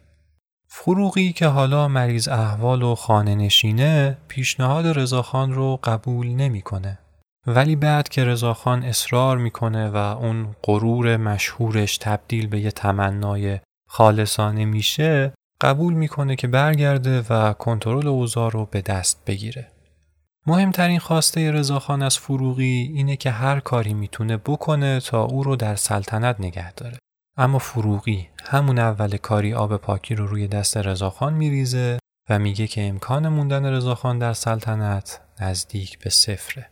[0.68, 6.98] فروغی که حالا مریض احوال و خانه نشینه پیشنهاد رضاخان رو قبول نمی‌کنه.
[7.46, 14.64] ولی بعد که رضاخان اصرار می‌کنه و اون غرور مشهورش تبدیل به یه تمنای خالصانه
[14.64, 19.75] میشه قبول می‌کنه که برگرده و کنترل اوضاع رو به دست بگیره.
[20.48, 25.74] مهمترین خواسته رضاخان از فروغی اینه که هر کاری می‌تونه بکنه تا او رو در
[25.74, 26.98] سلطنت نگه داره.
[27.36, 31.98] اما فروغی همون اول کاری آب پاکی رو روی دست رضاخان میریزه
[32.30, 36.70] و میگه که امکان موندن رضاخان در سلطنت نزدیک به صفره.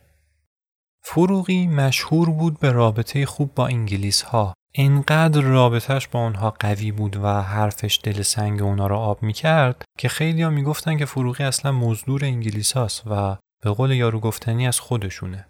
[1.03, 4.55] فروغی مشهور بود به رابطه خوب با انگلیس ها.
[4.73, 10.09] اینقدر رابطهش با اونها قوی بود و حرفش دل سنگ اونا رو آب می‌کرد که
[10.09, 14.81] خیلی ها می‌گفتن که فروغی اصلا مزدور انگلیس هاست و به قول یارو گفتنی از
[14.81, 15.47] خودشونه.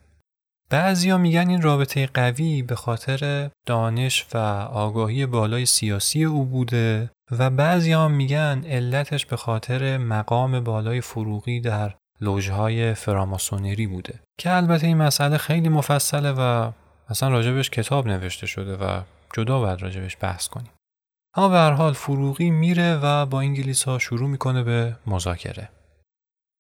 [0.71, 4.39] بعضیا میگن این رابطه قوی به خاطر دانش و
[4.73, 11.95] آگاهی بالای سیاسی او بوده و بعضیا میگن علتش به خاطر مقام بالای فروغی در
[12.21, 14.21] لوژهای فراماسونری بوده.
[14.39, 16.71] که البته این مسئله خیلی مفصله و
[17.09, 19.01] اصلا راجبش کتاب نوشته شده و
[19.35, 20.71] جدا باید راجبش بحث کنیم.
[21.35, 25.69] اما به هر حال فروغی میره و با انگلیس ها شروع می‌کنه به مذاکره.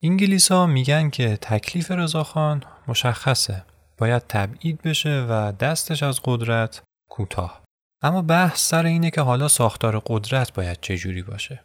[0.06, 3.64] انگلیس ها میگن که تکلیف رضاخان مشخصه.
[3.98, 7.62] باید تبعید بشه و دستش از قدرت کوتاه.
[8.02, 11.60] اما بحث سر اینه که حالا ساختار قدرت باید چجوری باشه.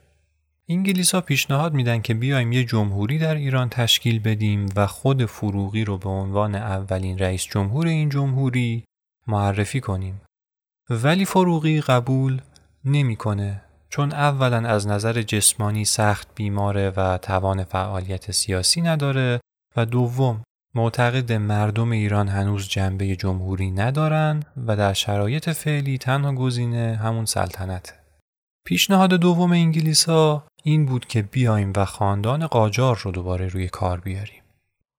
[0.69, 5.85] انگلیس ها پیشنهاد میدن که بیایم یه جمهوری در ایران تشکیل بدیم و خود فروغی
[5.85, 8.83] رو به عنوان اولین رئیس جمهور این جمهوری
[9.27, 10.21] معرفی کنیم.
[10.89, 12.41] ولی فروغی قبول
[12.85, 13.61] نمی‌کنه.
[13.89, 19.39] چون اولا از نظر جسمانی سخت بیماره و توان فعالیت سیاسی نداره
[19.75, 20.43] و دوم
[20.75, 27.93] معتقد مردم ایران هنوز جنبه جمهوری ندارن و در شرایط فعلی تنها گزینه همون سلطنته.
[28.65, 33.99] پیشنهاد دوم انگلیس ها این بود که بیایم و خاندان قاجار رو دوباره روی کار
[33.99, 34.43] بیاریم.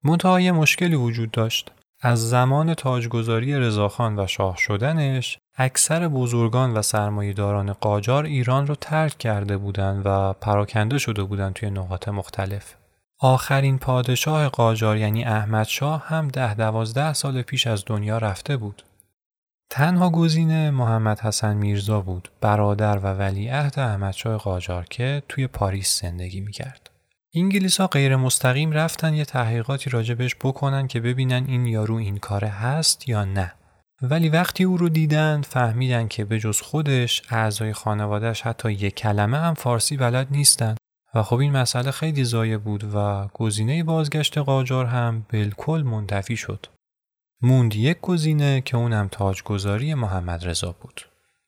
[0.04, 1.72] منتها مشکلی وجود داشت.
[2.02, 9.18] از زمان تاجگذاری رضاخان و شاه شدنش اکثر بزرگان و سرمایهداران قاجار ایران رو ترک
[9.18, 12.74] کرده بودند و پراکنده شده بودند توی نقاط مختلف.
[13.18, 18.82] آخرین پادشاه قاجار یعنی احمد شاه هم ده دوازده سال پیش از دنیا رفته بود.
[19.70, 26.40] تنها گزینه محمد حسن میرزا بود برادر و ولیعهد احمدشاه قاجار که توی پاریس زندگی
[26.40, 26.90] می‌کرد.
[27.34, 32.48] انگلیس ها غیر مستقیم رفتن یه تحقیقاتی راجبش بکنن که ببینن این یارو این کاره
[32.48, 33.52] هست یا نه.
[34.02, 39.38] ولی وقتی او رو دیدن فهمیدن که به جز خودش اعضای خانوادهش حتی یک کلمه
[39.38, 40.74] هم فارسی بلد نیستن
[41.14, 46.66] و خب این مسئله خیلی زایه بود و گزینه بازگشت قاجار هم بالکل منتفی شد.
[47.42, 51.00] موند یک گزینه که اونم تاجگذاری محمد رضا بود.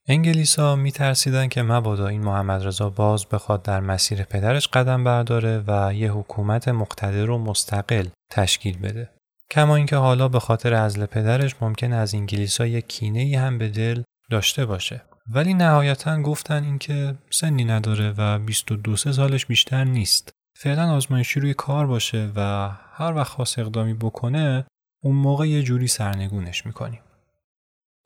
[0.08, 5.94] انگلیسا میترسیدن که مبادا این محمد رضا باز بخواد در مسیر پدرش قدم برداره و
[5.94, 9.10] یه حکومت مقتدر و مستقل تشکیل بده.
[9.52, 13.68] کما اینکه حالا به خاطر ازل پدرش ممکن از انگلیسا یک کینه ای هم به
[13.68, 15.02] دل داشته باشه.
[15.34, 20.32] ولی نهایتا گفتن اینکه سنی نداره و 22 سالش بیشتر نیست.
[20.58, 24.66] فعلا آزمایشی روی کار باشه و هر وقت خواست اقدامی بکنه
[25.02, 27.00] اون موقع یه جوری سرنگونش می‌کنیم.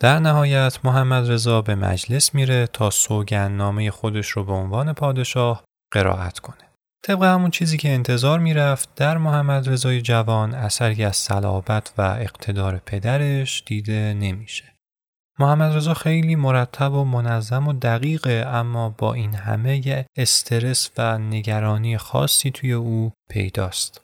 [0.00, 2.90] در نهایت محمد رضا به مجلس میره تا
[3.32, 6.65] نامه خودش رو به عنوان پادشاه قرائت کنه.
[7.02, 12.82] طبق همون چیزی که انتظار می‌رفت در محمد رضای جوان اثری از صلابت و اقتدار
[12.86, 14.64] پدرش دیده نمیشه.
[15.38, 21.98] محمد رضا خیلی مرتب و منظم و دقیقه اما با این همه استرس و نگرانی
[21.98, 24.00] خاصی توی او پیداست.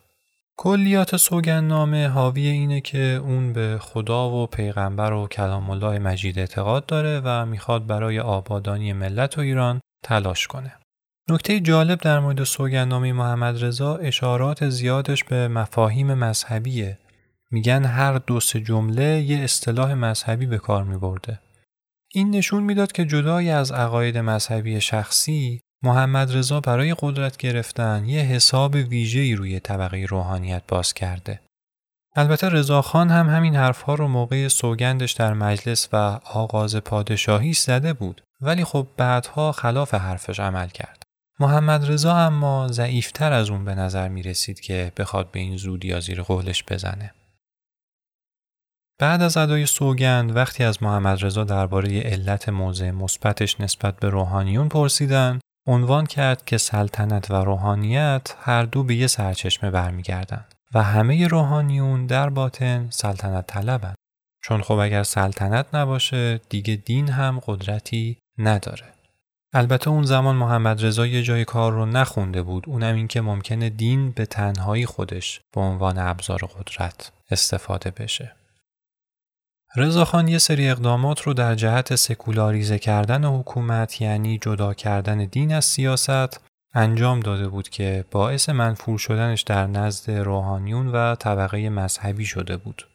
[0.56, 6.86] کلیات سوگندنامه حاوی اینه که اون به خدا و پیغمبر و کلام الله مجید اعتقاد
[6.86, 10.72] داره و می‌خواد برای آبادانی ملت و ایران تلاش کنه.
[11.28, 16.98] نکته جالب در مورد سوگندنامه محمد رضا اشارات زیادش به مفاهیم مذهبیه.
[17.50, 21.40] میگن هر دو سه جمله یه اصطلاح مذهبی به کار میبرده.
[22.14, 28.20] این نشون می‌داد که جدای از عقاید مذهبی شخصی محمد رضا برای قدرت گرفتن یه
[28.20, 31.40] حساب ویژه‌ای روی طبقه روحانیت باز کرده.
[32.16, 38.22] البته رضاخان هم همین حرفها رو موقع سوگندش در مجلس و آغاز پادشاهی زده بود
[38.40, 41.01] ولی خب بعدها خلاف حرفش عمل کرد.
[41.40, 46.00] محمد رضا اما ضعیفتر از اون به نظر می رسید که بخواد به این زودی
[46.00, 47.14] زیر قولش بزنه.
[48.98, 54.68] بعد از ادای سوگند وقتی از محمد رضا درباره علت موضع مثبتش نسبت به روحانیون
[54.68, 61.28] پرسیدن عنوان کرد که سلطنت و روحانیت هر دو به یه سرچشمه برمیگردند و همه
[61.28, 63.94] روحانیون در باطن سلطنت طلبن
[64.44, 68.84] چون خب اگر سلطنت نباشه دیگه دین هم قدرتی نداره
[69.54, 73.70] البته اون زمان محمد رضا یه جای کار رو نخونده بود اونم این که ممکنه
[73.70, 78.32] دین به تنهایی خودش به عنوان ابزار قدرت استفاده بشه
[79.76, 85.64] رضاخان یه سری اقدامات رو در جهت سکولاریزه کردن حکومت یعنی جدا کردن دین از
[85.64, 86.40] سیاست
[86.74, 92.88] انجام داده بود که باعث منفور شدنش در نزد روحانیون و طبقه مذهبی شده بود.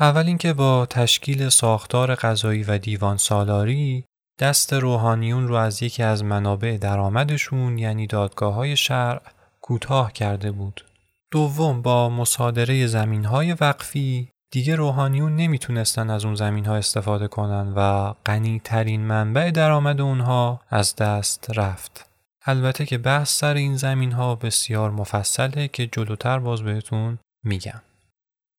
[0.00, 4.04] اول اینکه با تشکیل ساختار قضایی و دیوان سالاری
[4.42, 9.22] دست روحانیون رو از یکی از منابع درآمدشون یعنی دادگاه های شرع
[9.60, 10.84] کوتاه کرده بود.
[11.30, 17.72] دوم با مصادره زمین های وقفی دیگه روحانیون نمی‌تونستن از اون زمین ها استفاده کنن
[17.76, 22.06] و غنی ترین منبع درآمد اونها از دست رفت.
[22.44, 27.82] البته که بحث سر این زمین ها بسیار مفصله که جلوتر باز بهتون میگم.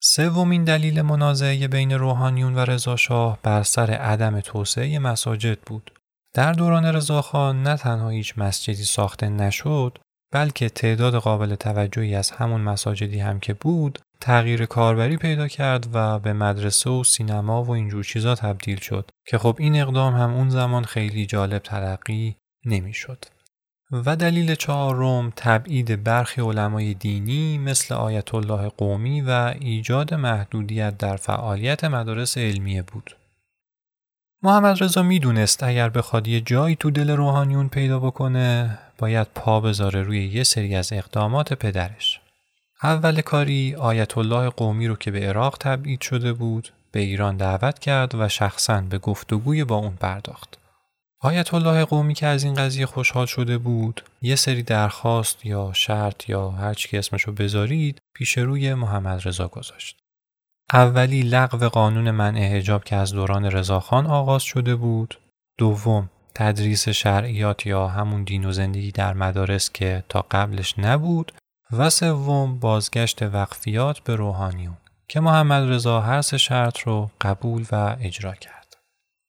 [0.06, 5.92] سومین دلیل منازعه بین روحانیون و رضاشاه بر سر عدم توسعه مساجد بود.
[6.34, 9.98] در دوران رضاخان نه تنها هیچ مسجدی ساخته نشد
[10.34, 16.20] بلکه تعداد قابل توجهی از همون مساجدی هم که بود تغییر کاربری پیدا کرد و
[16.20, 20.50] به مدرسه و سینما و اینجور چیزا تبدیل شد که خب این اقدام هم اون
[20.50, 22.36] زمان خیلی جالب ترقی
[22.66, 23.26] نمی‌شد.
[23.94, 31.16] و دلیل چهارم تبعید برخی علمای دینی مثل آیت الله قومی و ایجاد محدودیت در
[31.16, 33.16] فعالیت مدارس علمیه بود.
[34.44, 40.04] محمد رضا می‌دونست اگر بخواد یه جایی تو دل روحانیون پیدا بکنه باید پا بذاره
[40.04, 42.20] روی یه سری از اقدامات پدرش.
[42.84, 47.80] اول کاری آیت الله قومی رو که به عراق تبعید شده بود به ایران دعوت
[47.80, 50.63] کرد و شخصا به گفتگوی با اون پرداخت.
[51.26, 56.30] آیت الله قومی که از این قضیه خوشحال شده بود یه سری درخواست یا شرط
[56.30, 59.98] یا هر چی که اسمشو بذارید پیش روی محمد رضا گذاشت.
[60.74, 65.20] اولی لغو قانون منع حجاب که از دوران رضاخان آغاز شده بود.
[65.58, 71.32] دوم تدریس شرعیات یا همون دین و زندگی در مدارس که تا قبلش نبود
[71.72, 77.96] و سوم بازگشت وقفیات به روحانیون که محمد رضا هر سه شرط رو قبول و
[78.02, 78.63] اجرا کرد.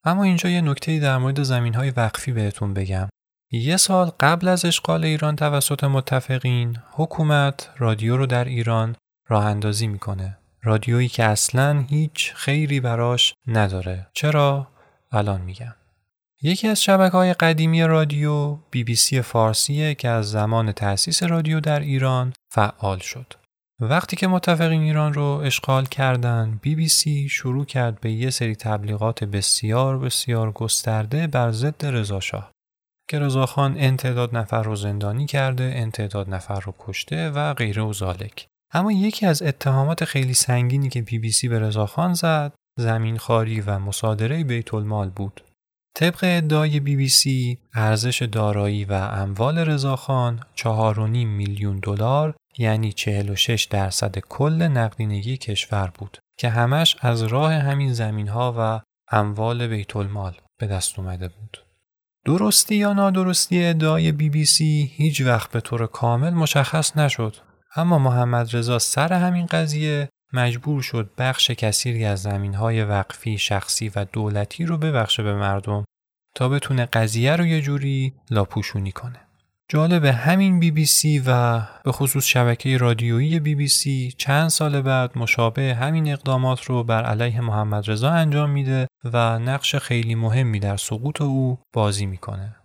[0.04, 3.08] اما اینجا یه نکته در مورد زمین های وقفی بهتون بگم.
[3.52, 8.96] یه سال قبل از اشغال ایران توسط متفقین حکومت رادیو رو در ایران
[9.28, 10.38] راه اندازی می‌کنه.
[10.62, 14.06] رادیویی که اصلا هیچ خیری براش نداره.
[14.12, 14.68] چرا؟
[15.12, 15.74] الان میگم.
[16.42, 21.60] یکی از شبکه های قدیمی رادیو بی بی سی فارسیه که از زمان تأسیس رادیو
[21.60, 23.34] در ایران فعال شد.
[23.88, 28.57] وقتی که متفقین ایران رو اشغال کردن بی بی سی شروع کرد به یه سری
[28.57, 32.51] تبلیغات بسیار بسیار گسترده بر ضد رضاشاه
[33.11, 38.47] که رضاخان انتداد نفر رو زندانی کرده انتداد نفر رو کشته و غیره و زالک.
[38.73, 43.61] اما یکی از اتهامات خیلی سنگینی که بی بی سی به رضاخان زد زمین خاری
[43.61, 45.43] و مصادره بیت المال بود.
[45.96, 50.66] طبق ادعای بی بی سی ارزش دارایی و اموال رضاخان 4.5
[50.98, 58.28] میلیون دلار یعنی 46 درصد کل نقدینگی کشور بود که همش از راه همین زمین
[58.28, 58.80] ها و
[59.11, 61.64] اموال بیت المال به دست اومده بود.
[62.26, 67.36] درستی یا نادرستی ادعای بی بی سی هیچ وقت به طور کامل مشخص نشد
[67.76, 73.89] اما محمد رضا سر همین قضیه مجبور شد بخش کثیری از زمین های وقفی شخصی
[73.89, 75.85] و دولتی رو ببخشه به مردم
[76.35, 79.20] تا بتونه قضیه رو یه جوری لاپوشونی کنه.
[79.68, 84.83] جالب همین بی بی سی و به خصوص شبکه رادیویی بی بی سی چند سال
[84.83, 90.61] بعد مشابه همین اقدامات رو بر علیه محمد رضا انجام میده و نقش خیلی مهمی
[90.61, 92.57] در سقوط او بازی می‌کنه.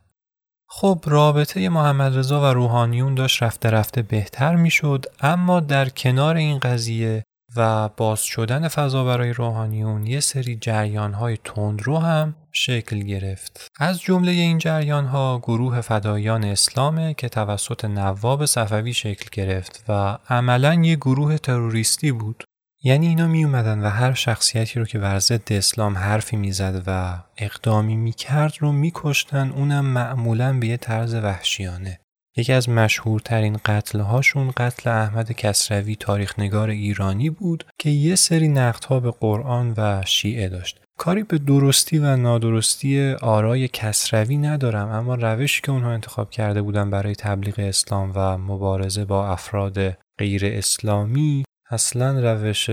[0.67, 6.59] خب رابطه محمد رضا و روحانیون داشت رفته رفته بهتر می‌شد اما در کنار این
[6.59, 7.23] قضیه
[7.55, 13.67] و باز شدن فضا برای روحانیون یه سری جریان های تندرو هم شکل گرفت.
[13.79, 20.17] از جمله این جریان ها گروه فدایان اسلامه که توسط نواب صفوی شکل گرفت و
[20.29, 22.43] عملا یه گروه تروریستی بود.
[22.83, 27.19] یعنی اینا می اومدن و هر شخصیتی رو که بر ضد اسلام حرفی می‌زد و
[27.37, 31.99] اقدامی می‌کرد رو میکشتن اونم معمولا به یه طرز وحشیانه.
[32.39, 39.11] یکی از مشهورترین قتلهاشون قتل احمد کسروی تاریخنگار ایرانی بود که یه سری نقدها به
[39.11, 40.81] قرآن و شیعه داشت.
[40.99, 46.89] کاری به درستی و نادرستی آرای کسروی ندارم اما روشی که اونها انتخاب کرده بودن
[46.89, 52.69] برای تبلیغ اسلام و مبارزه با افراد غیر اسلامی اصلا روش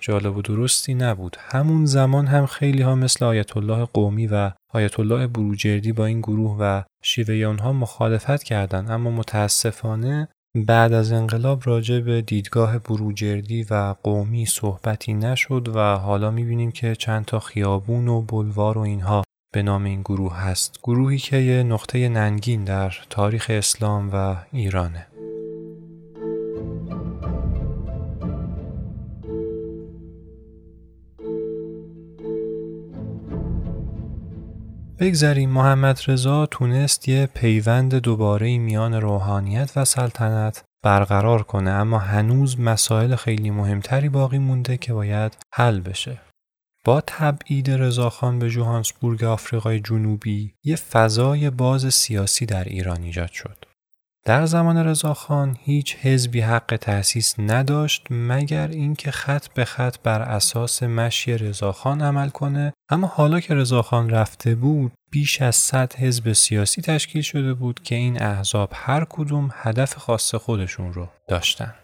[0.00, 5.00] جالب و درستی نبود همون زمان هم خیلی ها مثل آیت الله قومی و آیت
[5.00, 11.62] الله بروجردی با این گروه و شیوه اونها مخالفت کردند اما متاسفانه بعد از انقلاب
[11.64, 18.08] راجع به دیدگاه بروجردی و قومی صحبتی نشد و حالا می‌بینیم که چند تا خیابون
[18.08, 20.78] و بلوار و اینها به نام این گروه هست.
[20.82, 25.06] گروهی که یه نقطه ننگین در تاریخ اسلام و ایرانه.
[35.00, 42.60] بگذریم محمد رضا تونست یه پیوند دوباره میان روحانیت و سلطنت برقرار کنه اما هنوز
[42.60, 46.20] مسائل خیلی مهمتری باقی مونده که باید حل بشه.
[46.84, 53.64] با تبعید رضاخان به جوهانسبورگ آفریقای جنوبی یه فضای باز سیاسی در ایران ایجاد شد.
[54.24, 60.82] در زمان رضاخان هیچ حزبی حق تأسیس نداشت مگر اینکه خط به خط بر اساس
[60.82, 62.72] مشی رضاخان عمل کنه.
[62.88, 67.94] اما حالا که رضاخان رفته بود بیش از 100 حزب سیاسی تشکیل شده بود که
[67.94, 71.74] این احزاب هر کدوم هدف خاص خودشون رو داشتن.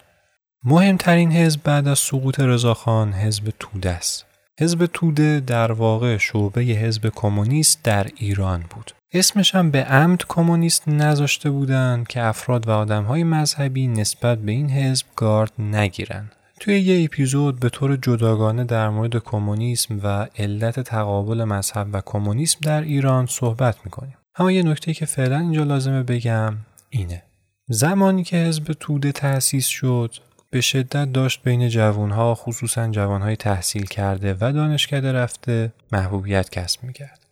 [0.64, 4.26] مهمترین حزب بعد از سقوط رضاخان حزب توده است.
[4.60, 8.90] حزب توده در واقع شعبه حزب کمونیست در ایران بود.
[9.18, 14.70] اسمش هم به عمد کمونیست نذاشته بودن که افراد و آدمهای مذهبی نسبت به این
[14.70, 16.30] حزب گارد نگیرن.
[16.60, 22.58] توی یه اپیزود به طور جداگانه در مورد کمونیسم و علت تقابل مذهب و کمونیسم
[22.62, 24.16] در ایران صحبت می‌کنیم.
[24.36, 26.56] اما یه نکته که فعلا اینجا لازمه بگم
[26.90, 27.22] اینه.
[27.68, 30.14] زمانی که حزب توده تأسیس شد
[30.50, 37.23] به شدت داشت بین جوانها خصوصا جوانهای تحصیل کرده و دانشکده رفته محبوبیت کسب می‌کرد.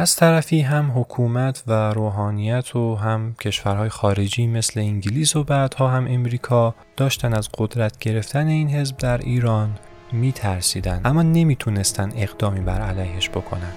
[0.00, 6.06] از طرفی هم حکومت و روحانیت و هم کشورهای خارجی مثل انگلیس و بعدها هم
[6.08, 9.70] امریکا داشتن از قدرت گرفتن این حزب در ایران
[10.12, 13.72] می ترسیدن اما نمی‌تونستن اقدامی بر علیهش بکنن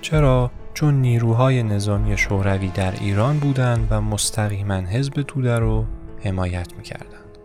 [0.00, 5.84] چرا؟ چون نیروهای نظامی شوروی در ایران بودند و مستقیما حزب توده رو
[6.24, 7.38] حمایت می‌کردند.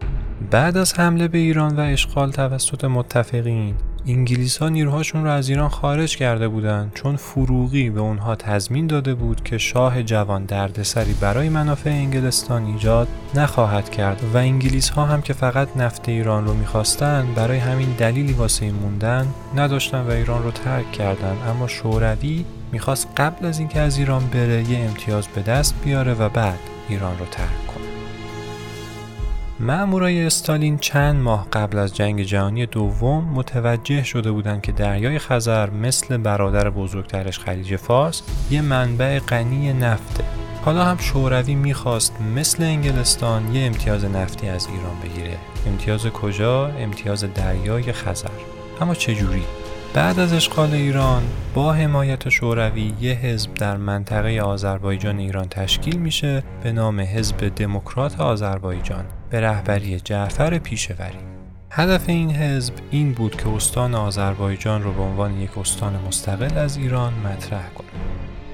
[0.52, 3.76] بعد از حمله به ایران و اشغال توسط متفقین
[4.08, 9.14] انگلیس ها نیروهاشون رو از ایران خارج کرده بودند چون فروغی به اونها تضمین داده
[9.14, 15.22] بود که شاه جوان دردسری برای منافع انگلستان ایجاد نخواهد کرد و انگلیس ها هم
[15.22, 20.52] که فقط نفت ایران رو می‌خواستن برای همین دلیلی واسه موندن نداشتن و ایران رو
[20.52, 21.38] ترک کردن.
[21.50, 26.30] اما شوروی می‌خواست قبل از اینکه از ایران بره یه امتیاز به دست بیاره و
[26.30, 27.63] بعد ایران رو ترک
[29.64, 35.20] کنه مأمورای استالین چند ماه قبل از جنگ جهانی دوم متوجه شده بودند که دریای
[35.20, 40.24] خزر مثل برادر بزرگترش خلیج فارس یه منبع غنی نفته.
[40.66, 45.38] حالا هم شوروی می‌خواست مثل انگلستان یه امتیاز نفتی از ایران بگیره.
[45.68, 48.30] امتیاز کجا؟ امتیاز دریای خزر.
[48.82, 49.44] اما چجوری؟
[49.94, 51.24] بعد از اشغال ایران
[51.54, 58.20] با حمایت شوروی یه حزب در منطقه آذربایجان ایران تشکیل میشه به نام حزب دموکرات
[58.20, 61.18] آذربایجان به رهبری جعفر پیشوری.
[61.72, 66.78] هدف این حزب این بود که استان آذربایجان رو به عنوان یک استان مستقل از
[66.78, 67.88] ایران مطرح کنه.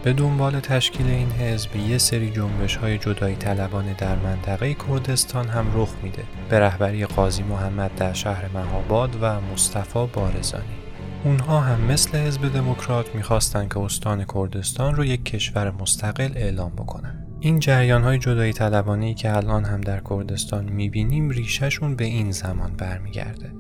[0.04, 5.66] به دنبال تشکیل این حزب یه سری جنبش های جدایی طلبانه در منطقه کردستان هم
[5.76, 10.89] رخ میده به رهبری قاضی محمد در شهر مهاباد و مصطفی بارزانی.
[11.24, 17.28] اونها هم مثل حزب دموکرات می‌خواستن که استان کردستان رو یک کشور مستقل اعلام بکنن.
[17.40, 22.76] این جریان های جدایی طلبانه که الان هم در کردستان می‌بینیم ریشهشون به این زمان
[22.76, 23.59] برمیگرده.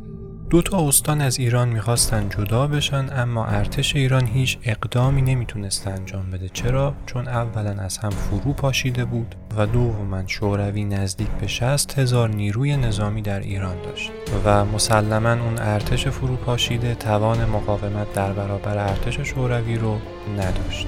[0.50, 6.32] دو تا استان از ایران می‌خواستن جدا بشن اما ارتش ایران هیچ اقدامی نمی‌تونست انجام
[6.32, 6.50] بده.
[6.50, 12.30] چرا؟ چون اولا از هم فرو پاشیده بود و دوما شوروی نزدیک به 60 هزار
[12.30, 14.12] نیروی نظامی در ایران داشت
[14.45, 19.97] و مسلما اون ارتش فرو پاشیده توان مقاومت در برابر ارتش شوروی رو
[20.38, 20.88] نداشت.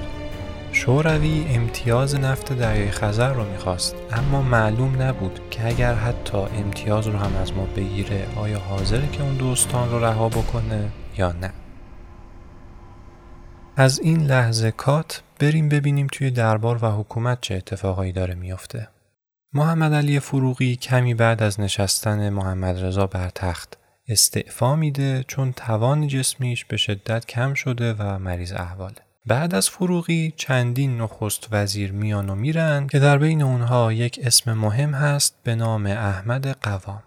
[0.72, 7.18] شوروی امتیاز نفت دریای خزر رو می‌خواست اما معلوم نبود که اگر حتی امتیاز رو
[7.18, 11.52] هم از ما بگیره آیا حاضره که اون دوستان رو رها بکنه یا نه
[13.76, 18.88] از این لحظه کات بریم ببینیم توی دربار و حکومت چه اتفاقایی داره میافته
[19.52, 26.08] محمد علی فروغی کمی بعد از نشستن محمد رضا بر تخت استعفا میده چون توان
[26.08, 29.11] جسمیش به شدت کم شده و مریض احواله.
[29.26, 34.52] بعد از فروغی چندین نخست وزیر میان و میرن که در بین اونها یک اسم
[34.52, 37.02] مهم هست به نام احمد قوام.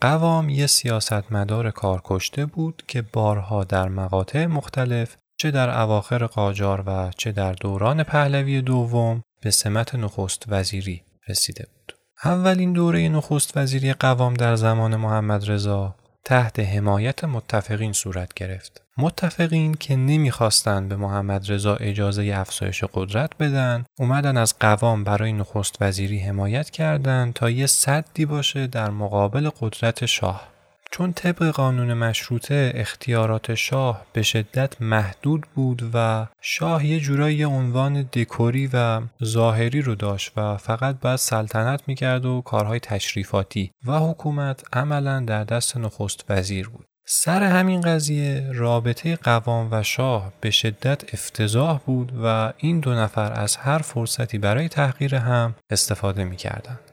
[0.00, 7.10] قوام یه سیاستمدار کارکشته بود که بارها در مقاطع مختلف چه در اواخر قاجار و
[7.16, 11.96] چه در دوران پهلوی دوم به سمت نخست وزیری رسیده بود.
[12.24, 15.94] اولین دوره نخست وزیری قوام در زمان محمد رضا
[16.24, 18.82] تحت حمایت متفقین صورت گرفت.
[19.00, 23.84] متفقین که نمی‌خواستند به محمد رضا اجازه افزایش قدرت بدن.
[23.98, 30.06] اومدن از قوام برای نخست وزیری حمایت کردند تا یه صدی باشه در مقابل قدرت
[30.06, 30.48] شاه.
[30.92, 38.02] چون طبق قانون مشروطه اختیارات شاه به شدت محدود بود و شاه یه جورایی عنوان
[38.02, 43.70] دکوری و ظاهری رو داشت و فقط باید سلطنت می‌کرد و کارهای تشریفاتی.
[43.86, 46.89] و حکومت عملا در دست نخست وزیر بود.
[47.12, 53.32] سر همین قضیه رابطه قوام و شاه به شدت افتضاح بود و این دو نفر
[53.32, 56.90] از هر فرصتی برای تحقیر هم استفاده می‌کردند.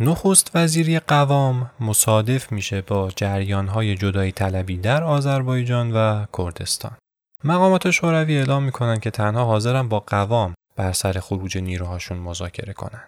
[0.00, 6.96] نخست وزیری قوام مصادف میشه با جریانهای جدایی طلبی در آذربایجان و کردستان.
[7.44, 13.02] مقامات شوروی اعلام می‌کنن که تنها حاضرن با قوام بر سر خروج نیروهاشون مذاکره کنن.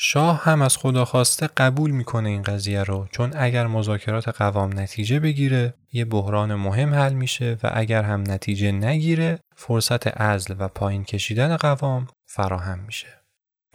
[0.00, 5.20] شاه هم از خدا خواسته قبول می‌کنه این قضیه رو چون اگر مذاکرات قوام نتیجه
[5.20, 11.04] بگیره یه بحران مهم حل میشه و اگر هم نتیجه نگیره فرصت ازل و پایین
[11.04, 13.06] کشیدن قوام فراهم میشه.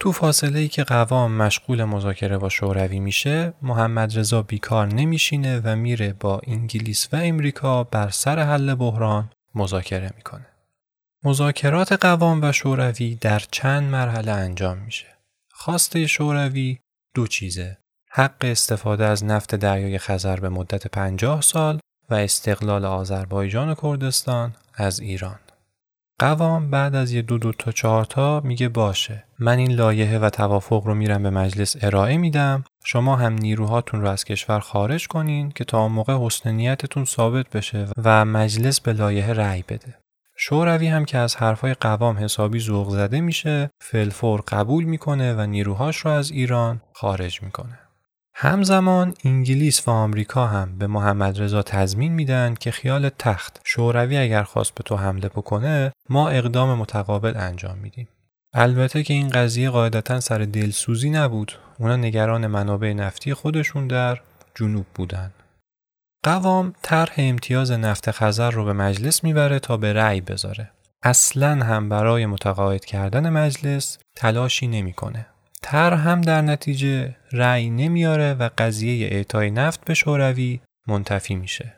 [0.00, 5.76] تو فاصله ای که قوام مشغول مذاکره با شوروی میشه محمد رضا بیکار نمیشینه و
[5.76, 10.46] میره با انگلیس و امریکا بر سر حل بحران مذاکره می‌کنه
[11.24, 15.13] مذاکرات قوام و شوروی در چند مرحله انجام میشه
[15.64, 16.78] خواسته شوروی
[17.14, 17.78] دو چیزه
[18.10, 21.78] حق استفاده از نفت دریای خزر به مدت 50 سال
[22.10, 25.38] و استقلال آذربایجان و کردستان از ایران.
[26.20, 29.24] قوام بعد از یه دو دو تا چهار تا میگه باشه.
[29.38, 32.64] من این لایحه و توافق رو میرم به مجلس ارائه میدم.
[32.84, 37.86] شما هم نیروهاتون رو از کشور خارج کنین که تا موقع حسن نیتتون ثابت بشه
[38.04, 40.03] و مجلس به لایحه رأی بده.
[40.36, 45.96] شوروی هم که از حرفای قوام حسابی ذوق زده میشه فلفور قبول می‌کنه و نیروهاش
[45.96, 47.78] رو از ایران خارج می‌کنه.
[48.36, 54.42] همزمان انگلیس و آمریکا هم به محمد رضا تضمین میدن که خیال تخت شوروی اگر
[54.42, 58.08] خواست به تو حمله بکنه ما اقدام متقابل انجام میدیم.
[58.52, 61.52] البته که این قضیه قاعدتا سر دلسوزی نبود.
[61.78, 64.20] اونا نگران منابع نفتی خودشون در
[64.54, 65.30] جنوب بودن.
[66.24, 70.70] قوام طرح امتیاز نفت خزر رو به مجلس می‌بره تا به رأی بذاره
[71.02, 75.26] اصلا هم برای متقاعد کردن مجلس تلاشی نمی‌کنه
[75.62, 81.76] تر هم در نتیجه رأی نمیاره و قضیه اعطای نفت به شوروی منتفی میشه.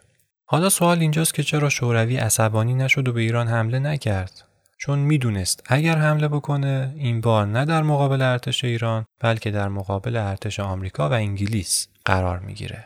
[0.48, 4.44] حالا سوال اینجاست که چرا شوروی عصبانی نشد و به ایران حمله نکرد؟
[4.78, 10.16] چون می‌دونست اگر حمله بکنه این بار نه در مقابل ارتش ایران بلکه در مقابل
[10.16, 12.84] ارتش آمریکا و انگلیس قرار می‌گیره.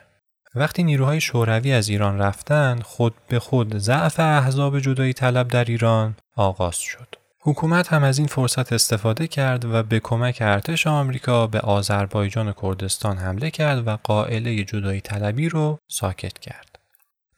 [0.55, 6.15] وقتی نیروهای شوروی از ایران رفتن خود به خود ضعف احزاب جدایی طلب در ایران
[6.35, 7.15] آغاز شد.
[7.39, 12.53] حکومت هم از این فرصت استفاده کرد و به کمک ارتش آمریکا به آذربایجان و
[12.61, 16.79] کردستان حمله کرد و قائله جدایی طلبی رو ساکت کرد.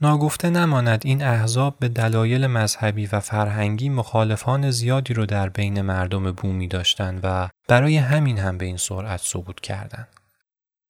[0.01, 6.31] ناگفته نماند این احزاب به دلایل مذهبی و فرهنگی مخالفان زیادی رو در بین مردم
[6.31, 10.07] بومی داشتند و برای همین هم به این سرعت ثبوت کردند.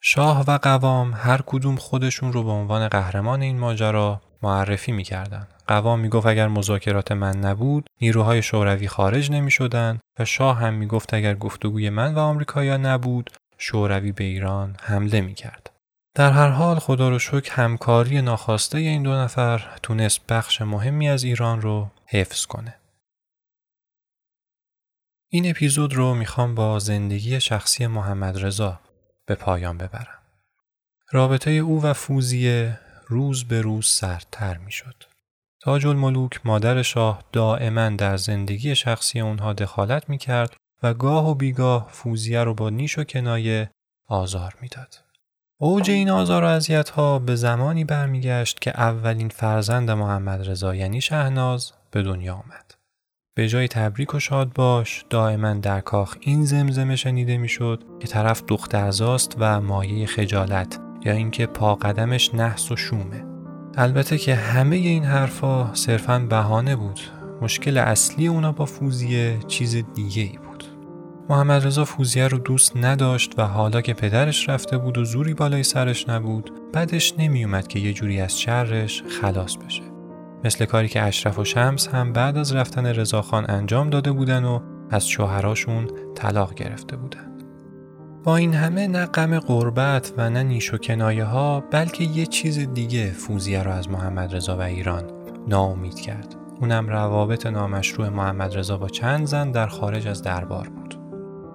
[0.06, 5.48] شاه و قوام هر کدوم خودشون رو به عنوان قهرمان این ماجرا معرفی می‌کردند.
[5.68, 11.14] قوام می‌گفت اگر مذاکرات من نبود نیروهای شوروی خارج نمی شدن و شاه هم می‌گفت
[11.14, 15.70] اگر گفتگوی من و آمریکایا نبود شوروی به ایران حمله می کرد.
[16.16, 21.24] در هر حال خدا رو شکر همکاری ناخواسته این دو نفر تونست بخش مهمی از
[21.24, 22.76] ایران رو حفظ کنه.
[25.32, 28.80] این اپیزود رو می‌خوام با زندگی شخصی محمد رضا
[29.26, 30.20] به پایان ببرم.
[31.12, 35.04] رابطه او و فوزیه روز به روز سردتر می‌شد.
[35.62, 41.36] تاج الملوک مادر شاه دائما در زندگی شخصی اونها دخالت می کرد و گاه و
[41.36, 43.70] بیگاه فوزیه رو با نیش و کنایه
[44.08, 45.04] آزار می‌داد.
[45.58, 51.02] اوج این آزار و اذیت ها به زمانی برمیگشت که اولین فرزند محمد رضا یعنی
[51.02, 52.76] شهناز به دنیا آمد.
[53.36, 55.06] به جای تبریک و شاد باش.
[55.10, 61.46] دائما در کاخ این زمزمه شنیده می‌شد که طرف دخترزاست و مایه خجالت یا اینکه
[61.46, 63.26] پا قدمش نحس و شومه.
[63.78, 67.00] البته که همه این حرفا صرفا بهانه بود.
[67.42, 70.64] مشکل اصلی اونا با فوزیه چیز دیگه ای بود.
[71.30, 75.64] محمد رضا فوزیه رو دوست نداشت و حالا که پدرش رفته بود و زوری بالای
[75.64, 79.93] سرش نبود بعدش نمیومد که یه جوری از شرش خلاص بشه.
[80.44, 84.60] مثل کاری که اشرف و شمس هم بعد از رفتن رضاخان انجام داده بودن و
[84.90, 87.34] از شوهراشون طلاق گرفته بودن.
[88.24, 92.60] با این همه نه غم قربت و نه نیش و کنایه ها بلکه یه چیز
[92.74, 95.04] دیگه فوزیه را از محمد رضا و ایران
[95.48, 96.36] ناامید کرد.
[96.62, 100.96] اونم روابط نامشروع محمد رضا با چند زن در خارج از دربار بود.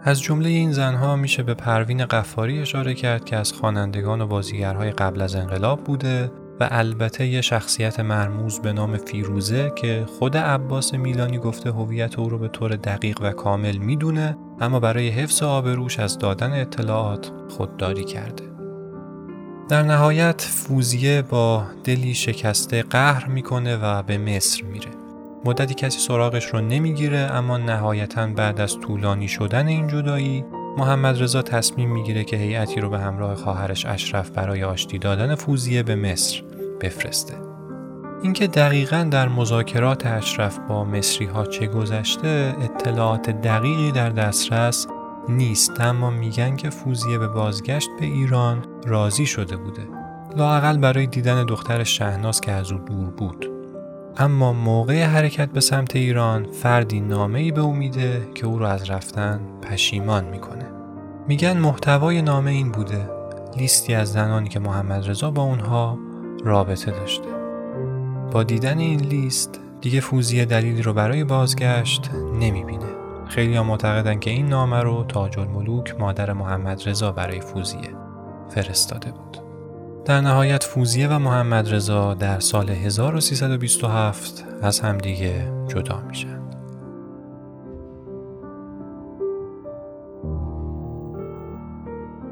[0.02, 4.90] از جمله این زنها میشه به پروین قفاری اشاره کرد که از خوانندگان و بازیگرهای
[4.90, 6.30] قبل از انقلاب بوده
[6.60, 12.28] و البته یه شخصیت مرموز به نام فیروزه که خود عباس میلانی گفته هویت او
[12.28, 18.04] رو به طور دقیق و کامل می‌دونه اما برای حفظ آبروش از دادن اطلاعات خودداری
[18.04, 18.44] کرده.
[19.68, 24.90] در نهایت فوزیه با دلی شکسته قهر می‌کنه و به مصر میره.
[25.44, 30.44] مدتی کسی سراغش رو نمی‌گیره اما نهایتا بعد از طولانی شدن این جدایی
[30.78, 35.82] محمد رضا تصمیم می‌گیره که هیئتی رو به همراه خواهرش اشرف برای آشتی دادن فوزیه
[35.82, 36.42] به مصر
[36.80, 37.34] بفرسته.
[38.22, 44.86] اینکه دقیقا در مذاکرات اشرف با مصری ها چه گذشته اطلاعات دقیقی در دسترس
[45.28, 49.82] نیست اما میگن که فوزیه به بازگشت به ایران راضی شده بوده.
[50.36, 53.50] لاقل برای دیدن دختر شهناز که از او دور بود.
[54.16, 58.68] اما موقع حرکت به سمت ایران فردی نامه ای به او میده که او را
[58.70, 60.66] از رفتن پشیمان می‌کنه.
[61.28, 63.10] میگن محتوای نامه این بوده
[63.56, 65.98] لیستی از زنانی که محمد رضا با اونها
[66.44, 67.28] رابطه داشته.
[68.32, 72.10] با دیدن این لیست دیگه فوزیه دلیلی رو برای بازگشت
[72.40, 72.86] نمی‌بینه.
[73.28, 77.90] خیلی ها معتقدن که این نامه رو تاج الملوک مادر محمد رضا برای فوزیه
[78.48, 79.38] فرستاده بود.
[80.04, 86.38] در نهایت فوزیه و محمد رضا در سال 1327 از همدیگه جدا میشن.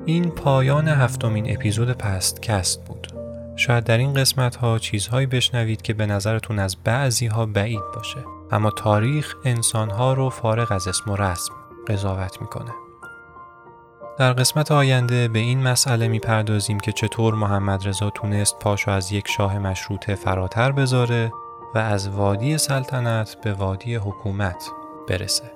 [0.04, 3.15] این پایان هفتمین اپیزود پست کست بود.
[3.56, 8.24] شاید در این قسمت ها چیزهایی بشنوید که به نظرتون از بعضی ها بعید باشه
[8.50, 11.54] اما تاریخ انسان ها رو فارغ از اسم و رسم
[11.88, 12.70] قضاوت می‌کنه
[14.18, 19.28] در قسمت آینده به این مسئله می‌پردازیم که چطور محمد رضا تونست پاشو از یک
[19.28, 21.32] شاه مشروطه فراتر بذاره
[21.74, 24.70] و از وادی سلطنت به وادی حکومت
[25.08, 25.52] برسه.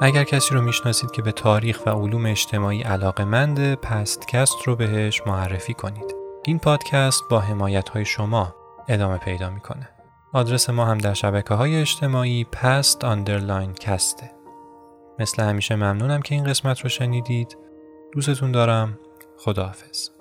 [0.00, 5.22] اگر کسی رو می‌شناسید که به تاریخ و علوم اجتماعی علاقه منده پستکست رو بهش
[5.26, 6.19] معرفی کنید.
[6.44, 8.54] این پادکست با حمایت های شما
[8.88, 9.88] ادامه پیدا می‌کنه.
[10.32, 14.30] آدرس ما هم در شبکه های اجتماعی پست underline کسته.
[15.18, 17.58] مثل همیشه ممنونم که این قسمت رو شنیدید.
[18.12, 18.98] دوستتون دارم.
[19.38, 20.19] خداحافظ.